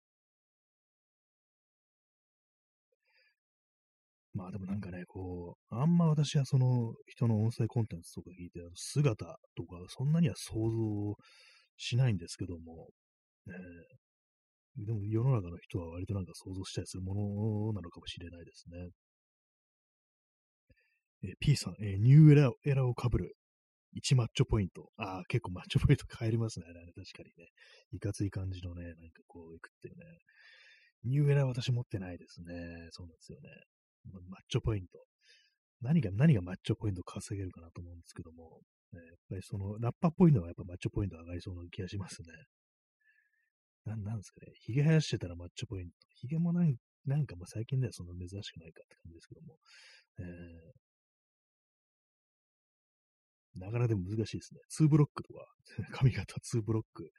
[4.34, 9.26] まあでもなんかね、こう、あんま私はその人の音声コンテンツとか聞いて、姿
[9.56, 11.16] とかそんなには想像
[11.78, 12.90] しないんですけども、
[13.46, 13.54] ね、
[14.78, 18.90] でも世の中の人は割となんか想像したりするものなのかもしれないですね。
[21.24, 23.36] えー P さん、えーニューエラエラを被る
[23.96, 24.90] 1マッチョポイント。
[24.98, 26.66] ああ、結構マッチョポイント変えりますね。
[26.68, 27.50] あれ確かにね。
[27.92, 30.06] いかつい感じのね、なんかこう、いくっていうね。
[31.06, 32.54] ニューエラ私持ってないですね。
[32.92, 33.50] そうなんですよね。
[34.30, 35.06] マッチョポイント。
[35.82, 38.62] 何が、何がマッチョポイント稼げるかなと思うんですけども、
[38.94, 42.28] ねやっぱりその、ラッパっぽいのはやっぱマッチョポイント上がりそうな気がしますね。
[43.86, 44.54] な、なんですかね。
[44.66, 45.94] 髭生やしてたらマッチョポイント。
[46.16, 46.76] 髭もなん
[47.06, 49.58] なんかもう最近ではそんな珍しくないかって感じですけども。
[50.20, 50.84] えー
[53.56, 54.62] なかなかでも難しいですね。
[54.70, 55.46] 2ブロックとか、
[55.92, 57.12] 髪型2ブロック、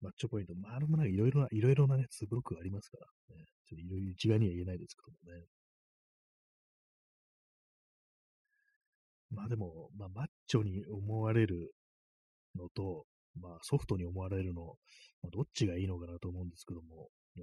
[0.00, 3.06] マッチョポイント、まあ、あれもなんかいろいろな、いろいろなね、2ブロックがありますから、
[3.36, 5.46] ね、ちょっといろいろ一概には言えないですけどもね。
[9.30, 11.72] まあでも、まあ、マッチョに思われる
[12.56, 13.06] のと、
[13.38, 14.64] まあ、ソフトに思われるの、
[15.22, 17.42] まあ、どっちがいいのかなと思うんですけども、ね、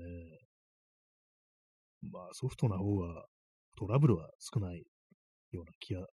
[2.12, 3.26] まあ、ソフトな方が
[3.78, 4.84] トラブルは少ない
[5.52, 6.06] ような気が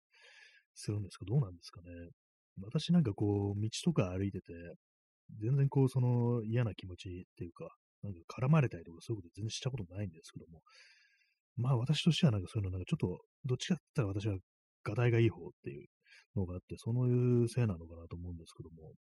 [0.75, 1.89] するんですけど、どうなんですかね。
[2.61, 4.53] 私なんかこう、道とか歩いてて、
[5.41, 7.69] 全然こう、その嫌な気持ちっていうか、
[8.03, 10.61] なんか絡まれたりとかそういうこと全然したことないんですけども、
[11.57, 14.37] まあ私としてはなんかそういうのなんかちょっと、どっちかって言ったら私は
[14.85, 15.87] 画題がいい方っていう
[16.37, 18.93] のがあって、そのせいなのかなと思うんですけども、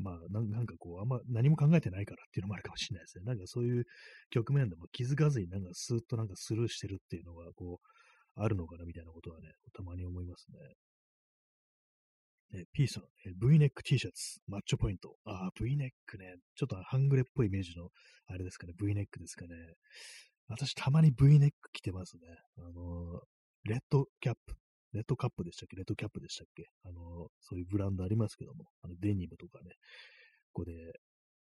[0.00, 3.24] まあなんなんかこう、あんま何も考えてないからっていうのもあるかもしれないですね。
[3.24, 3.84] なんかそういう
[4.30, 10.58] 局面でも気づかずになんかスーッとなんかスルーしてるっていうのがこう、あるのかなみたいなことはね、たまに思いますね。
[12.52, 15.14] え P さん、え V ネック T シャツ、マッチョポイント。
[15.24, 16.34] ああ、V ネックね。
[16.56, 17.90] ちょっと半グレっぽいイメージの、
[18.26, 19.54] あれですかね、V ネックですかね。
[20.48, 22.22] 私、たまに V ネック着てますね。
[22.58, 24.54] あのーレッドキャップ。
[24.92, 25.76] レッドカップでしたっけ？
[25.76, 26.64] レッドキャップでしたっけ？
[26.84, 29.70] あのそういうブランドありますけども、あのデニムとかね、
[30.52, 30.72] ここで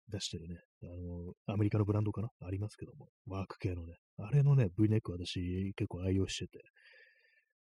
[0.09, 2.29] 出してるね、あのアメリカのブランドかな？
[2.41, 6.59] ありますけども、ワーク系のね、あれのね、V ネック私結構愛用してて、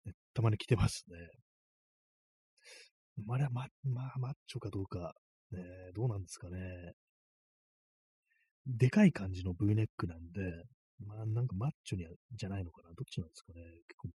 [0.06, 1.18] ねたまに着てますね。
[3.26, 5.14] まあ、れはま、まあ、マッチョかどうか、
[5.52, 5.60] ね、
[5.94, 6.94] どうなんですかね。
[8.66, 10.64] でかい感じの V ネックなんで、
[11.06, 12.90] まあ、なんかマッチョには、じゃないのかな？
[12.96, 13.62] どっちなんですかね？
[13.88, 14.10] 結構、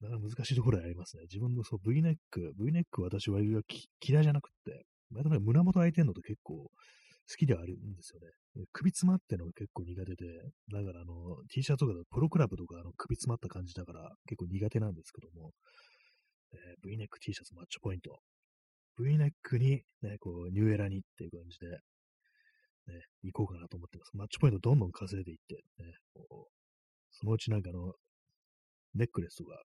[0.00, 1.24] なかなか難しいところがありますね。
[1.24, 6.70] 自分のそう V ネック、V ネック私は嫌いじゃなくって、まあ、胸元開いてんのと結構好
[7.36, 8.66] きではあるんですよね。
[8.72, 10.26] 首詰まってんのが結構苦手で、
[10.72, 15.52] だからあの、T シャツとかだとプロクラブとかあの首詰まった感じだから結構苦手なんですけども、
[16.52, 18.20] えー V ネック T シャツマッチポイント。
[18.98, 24.16] V ネックに、ね、こう、ニューエラにっていう感じで、ね、行こうかなと思ってます。
[24.16, 25.94] マッチポイントどんどん稼いでいって、ね、
[27.12, 27.92] そのうちなんかあの、
[28.94, 29.62] ネックレスとか、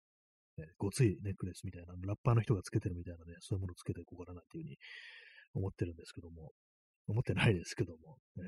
[0.57, 4.77] ね、ごついネックレスみたいな、ラッパーの人がつけてるみたいなね、そういうものをつけていこうかなっていうふうに
[5.53, 6.51] 思ってるんですけども、
[7.07, 8.43] 思ってないですけども、ね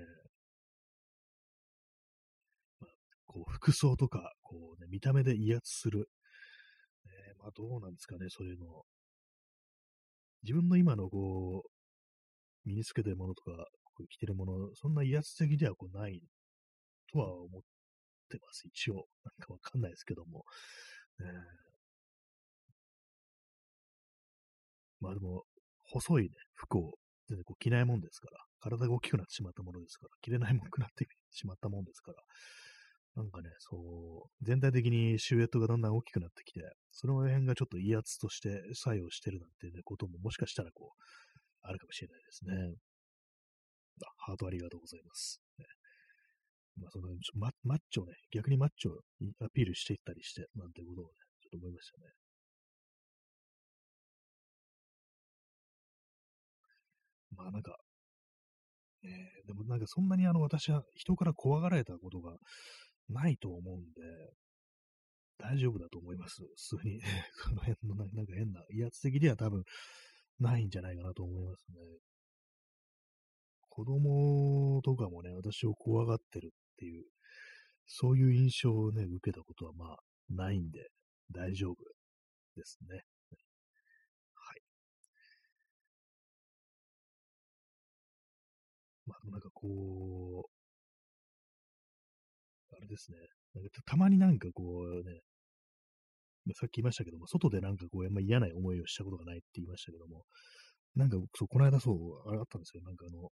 [2.79, 2.91] まあ、
[3.25, 6.05] こう、服装とか、こうね、見た目で威圧する、ね、
[7.39, 8.83] まあどうなんですかね、そういうの。
[10.43, 11.69] 自分の今のこう、
[12.67, 13.51] 身につけてるものとか、
[14.09, 16.21] 着てるもの、そんな威圧的ではこうない
[17.11, 17.61] とは思っ
[18.29, 19.07] てます、一応。
[19.23, 20.43] なんかわかんないですけども。
[21.19, 21.25] ね
[21.63, 21.66] え
[24.99, 25.43] まあでも、
[25.91, 26.93] 細いね、服を
[27.29, 32.23] 全然こう着ないもんですから、体が大きくなってしまったものですから、着れないもんくなってしまったもんですから、
[33.15, 41.01] なんかね、そう、全体的にシルエットがだんだん大きくなってきて、その辺がちょっと威圧として作用してるなんてね、ことももしかしたらこう、
[41.63, 42.53] あるかもしれないですね。
[44.03, 45.41] あ、ハートありがとうございます。
[46.79, 49.01] まあ、そのママッチョね、逆にマッチョを
[49.43, 51.09] アピールしていったりして、なんてことをね、
[51.41, 52.26] ちょっと思いましたね。
[57.37, 57.77] まあなんか、
[59.03, 62.35] えーでもなんかそんなにあの私は人から怖がられたことが
[63.09, 64.01] ないと思うんで、
[65.37, 66.41] 大丈夫だと思います。
[66.41, 66.99] 普通に。
[67.45, 69.63] その辺のななんか変な威圧的では多分
[70.39, 71.77] ないんじゃないかなと思いますね。
[73.69, 77.05] 子供とかもね、私を怖がってるっていう、
[77.85, 80.89] そういう印象をね、受けたことはまあないんで
[81.31, 81.75] 大丈夫
[82.55, 83.03] ですね。
[89.67, 90.49] こ
[92.71, 93.17] う、あれですね。
[93.55, 94.63] なんかたまになんかこ
[95.03, 95.21] うね、
[96.53, 100.23] さっき言いましたけども、外でなんかこう、あんま嫌な思いをしたことがないって言いましたけども、
[100.95, 102.83] なんか、そう、この間そう、あれあったんですよ。
[102.83, 103.29] なんかあの、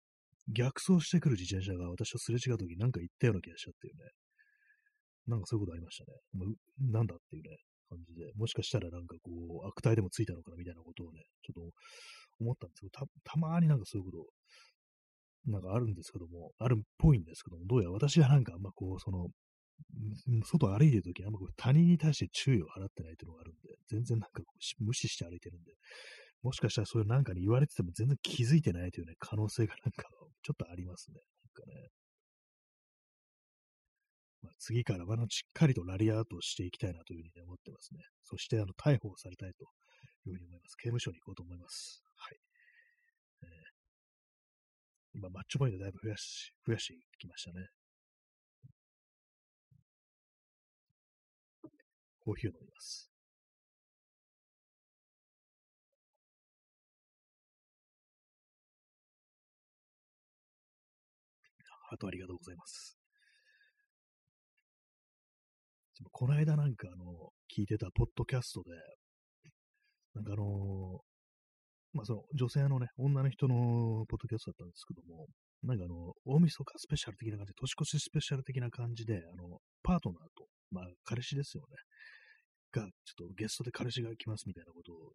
[0.53, 4.11] 逆走してくる自転車が私とすれ違うときなんか言ったような気がしちゃっていうね。
[5.27, 6.17] なんかそういうことありましたね。
[6.33, 6.57] もう
[6.93, 7.57] なんだっていうね、
[7.89, 9.31] 感じで、もしかしたらなんかこ
[9.65, 11.73] う、悪態でもついたのかなみたいなことをね、ちょっと
[12.41, 14.27] 思ったんですけど、た、たまになんかそういうこと、
[15.47, 19.29] なんかあるんですけども、あるっぽいんですけども、どうやら私はなんかあんまこう、その、
[20.45, 25.73] 外歩いてるとき、あんま他人に対して注意を払ってないっていうのがあるんで、全然なんかこう無視して歩いてるんで、
[26.43, 30.09] もしかしたらそういうなんかに言われてても全然気づいてないというね、可能性がなんか
[30.43, 31.21] ちょっとありますね。
[31.45, 31.89] なんかね。
[34.43, 38.01] まあ、次からはしっかりとラリアートしていきたいなというふうに、思ってますね。
[38.25, 39.65] そしてあの逮捕されたいと
[40.27, 40.77] いうふうに思います。
[40.77, 42.05] 刑務所に行こうと思います。
[42.15, 42.39] はい。
[43.43, 43.49] えー、
[45.15, 47.67] 今、マッチョポイントだいぶ増やし、増やしてきましたね。
[52.21, 53.11] コーヒーを飲みます。
[61.91, 62.99] あとありがとうございます。
[66.13, 68.71] この間なんかあの、聞いてたポッドキャストで、
[70.15, 71.01] なんかあの
[71.99, 75.27] まあその女性のね、女の人のポッドキャストだったんですけども、
[75.65, 81.75] なんかあの、大晦日スペシャル的な感じ、年越しスペシャル的な感じで、あの、パートナーと、まあ彼氏ですよね、
[82.71, 85.11] が、ちょっとゲストで彼氏が来ますみたいなことを、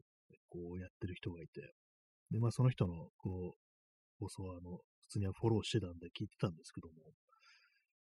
[0.50, 1.72] こうやってる人がいて、
[2.32, 3.58] で、まあその人の、こう、
[4.20, 6.96] 放送はあの、普通にはフォローしてたんで聞いてたんですけども、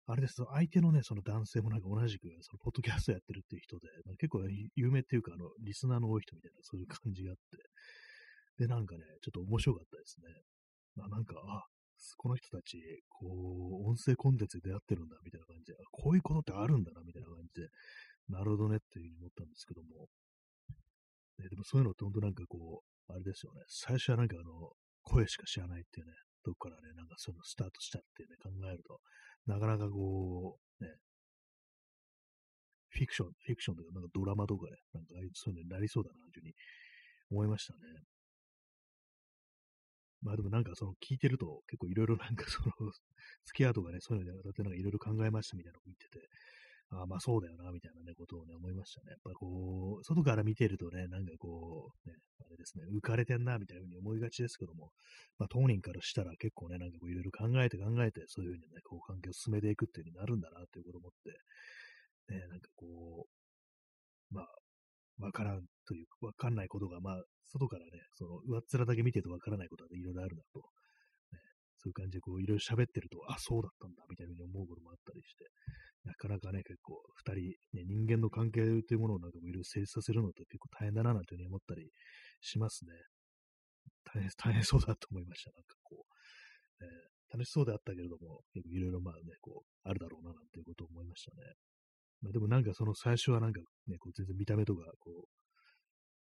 [0.09, 4.43] あれです、相手のね、その男性もなんか同じく、そのポッドキャストやってるっていう人で、まあ、結構、
[4.75, 7.43] 有名っていうか、あの、リスナーの多い人みたいな、そういう感じがあって、
[8.59, 10.29] で、なんかね、ちょっと面白かったですね。
[10.95, 11.65] まあ、なんか、あ、
[12.17, 12.79] この人たち、
[13.09, 13.27] こ
[13.85, 17.69] う、音声コンテンツで出会ってるんだ、みたいな感じで、こういうことってあるんだな、みたいな感じで、
[18.29, 20.09] なるほどねっていうふうに思ったんですけども、
[21.39, 29.01] ね、でもそういうのって本当なんかこう、あれですよね、最初はなんかあの、声しか知らないっていうね、とこからね、なんかそういうのスタートしたっていうね、考えると、
[29.47, 30.91] なかなかこう、ね、
[32.89, 36.55] フィクション、フィクションというか、なんかドラマとかね、なんかそういうのになりそうだな、というふうに
[37.31, 37.81] 思いましたね。
[40.27, 42.73] まあでもなんかその聞いてると結構いろいろなんかその
[43.47, 46.27] 付き合うとかね、そういうのに当たってなんかいろいろ考えましたみたいなのを言ってて、
[46.91, 49.11] ああまあそうだよな、みたいなね、ことをね、思いましたね。
[49.11, 54.91] やっぱこう、外から見てるとね、なんかこう、ね、あれですね、浮かれてんな、みたいなふうに思いがちですけども、
[55.39, 64.47] まあ当人からしたら結構ね、なんかこういろいろ考えて考えて、そういうふうにね、こう関係を進めていくっていうふうになるんだな、っていうことを思って、ね、なんかこう、まあ、
[65.19, 70.61] わからんというか、わかんないことが、まあ、外からね、その上っ面だけ見てるとわからないことはいろいろあるなと、
[71.33, 71.41] ね、
[71.79, 75.45] そういう感じでこういろいろ喋ってると、あ、そうだったんだ、みたいなふうに思うこともあったりして、
[76.05, 81.91] なかなかね、結構、二人、ね、人間の関係というものをなんかもいろいろ成立させるのって結構大変だな、なんていうふうに思ったり
[82.41, 82.93] しますね。
[84.05, 85.51] 大変、大変そうだと思いました。
[85.51, 91.55] なんかこう、えー、楽しそうであったけれども、結構いろいろまあね、こう、あるだろうな、なんていうことを思いましたね。
[92.27, 95.29] まあ、でもなんかその最初はなんかね、こう全然見た目とか、こう、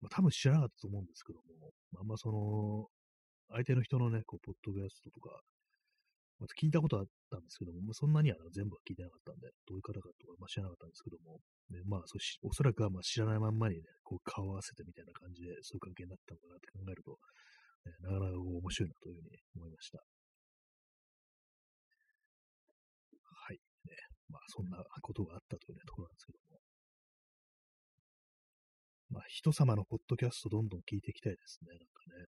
[0.03, 2.89] まあ多分知らなかったと思うんですけども、まあんまその、
[3.51, 5.43] 相手の人のね、こう、ポッドキャストとか、
[6.41, 11.41] まず聞いたことあったんですけども、まあそんなには全部は聞いてなかったんで、どういう方かとか、まあ、知らなかったんですけども、
[11.71, 17.19] ね、まあそし、おそらくはまあ知らないまんまにね、こう顔合わせてみたいな感じで、そういう関係になったのかなって考えると、
[17.87, 20.01] ね、なかなか面白いなというふうに思いました。
[23.47, 23.61] はい。
[23.87, 26.61] ね、まあそんなことがあったという、ね、ところなんですけども。
[29.11, 31.85] まあ人様のポッドキャストどんどん聞いていきたいですね、なんか
[32.17, 32.27] ね。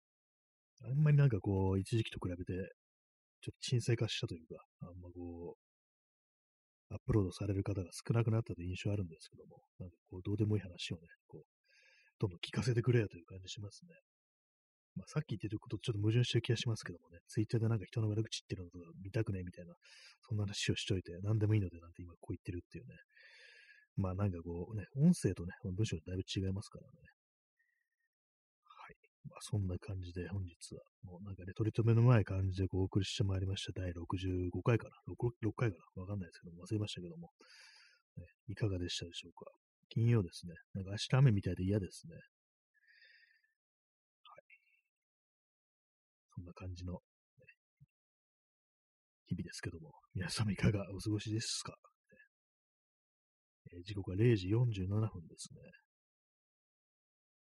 [0.84, 2.52] あんまりなんかこう、一時期と比べて、
[3.40, 11.44] ちょっと沈静化したというか、あんまこう、アップロードされる方が少なくなったという印象あるんですけども、なんかこう、どうでもいい話をね、こう、
[12.18, 13.94] どんどん聞かせてくれよという感じしますね。
[14.94, 19.74] まあ、さっき言ってることちょっと矛盾してる気がしますけどもね、ツイッターでなんか人の悪口言ってるのとか見たくねえみたいな、
[20.28, 22.96] そんな話をしといて、何でもいいのでなんて今こう言ってるっていうね。
[23.96, 26.92] まあなんかこうね、音声とね、文章がだいぶ違いますからね。
[28.64, 28.96] はい
[29.28, 33.72] まあ、そんな感じで本日は、もうなんかね、取り留めのない感じでこうお送りしてまいりました。
[33.80, 36.02] 第65回かな？6, 6回かな？
[36.02, 37.30] わかんないですけども、忘れましたけども、
[38.16, 39.50] ね、いかがでしたでしょうか？
[39.88, 40.54] 金曜ですね。
[40.72, 42.16] なんか明日雨みたいで嫌ですね。
[46.34, 46.98] そんな感じの、ね、
[49.26, 52.18] 日々ですけども、皆様いかがお過ごしですか、ね
[53.74, 55.60] えー、時刻は0時47分ですね。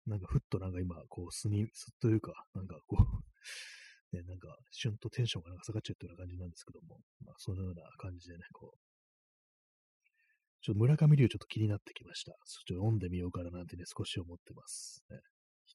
[0.06, 8.78] なんかふっとなんか今、こう、素に、素というか、なんかこう ね、なんか、旬とテンションがなんか下がっちゃったような感じなんですけども、まあ、そのような感じでね、こう、
[10.62, 12.32] ちょっと村上龍ちょっと気になってきました。
[12.32, 15.04] ちょっと読んでみようかななんてね、少し思ってます。
[15.10, 15.18] ね、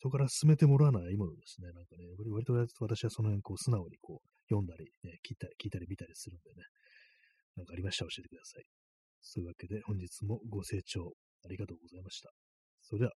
[0.02, 1.72] 人から勧めてもらわないものですね。
[1.74, 6.66] なんかね、割と私はその辺、こう、素直にこう、読んだり、ね、聞いたり、聞いたり見たりするんでね、
[7.56, 8.66] なんかありましたら教えてください。
[9.22, 11.14] そういうわけで、本日もご清聴
[11.46, 12.32] ありがとうございました。
[12.82, 13.14] それでは、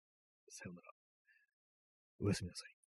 [0.50, 0.92] さようなら。
[2.20, 2.83] おやすみなさい。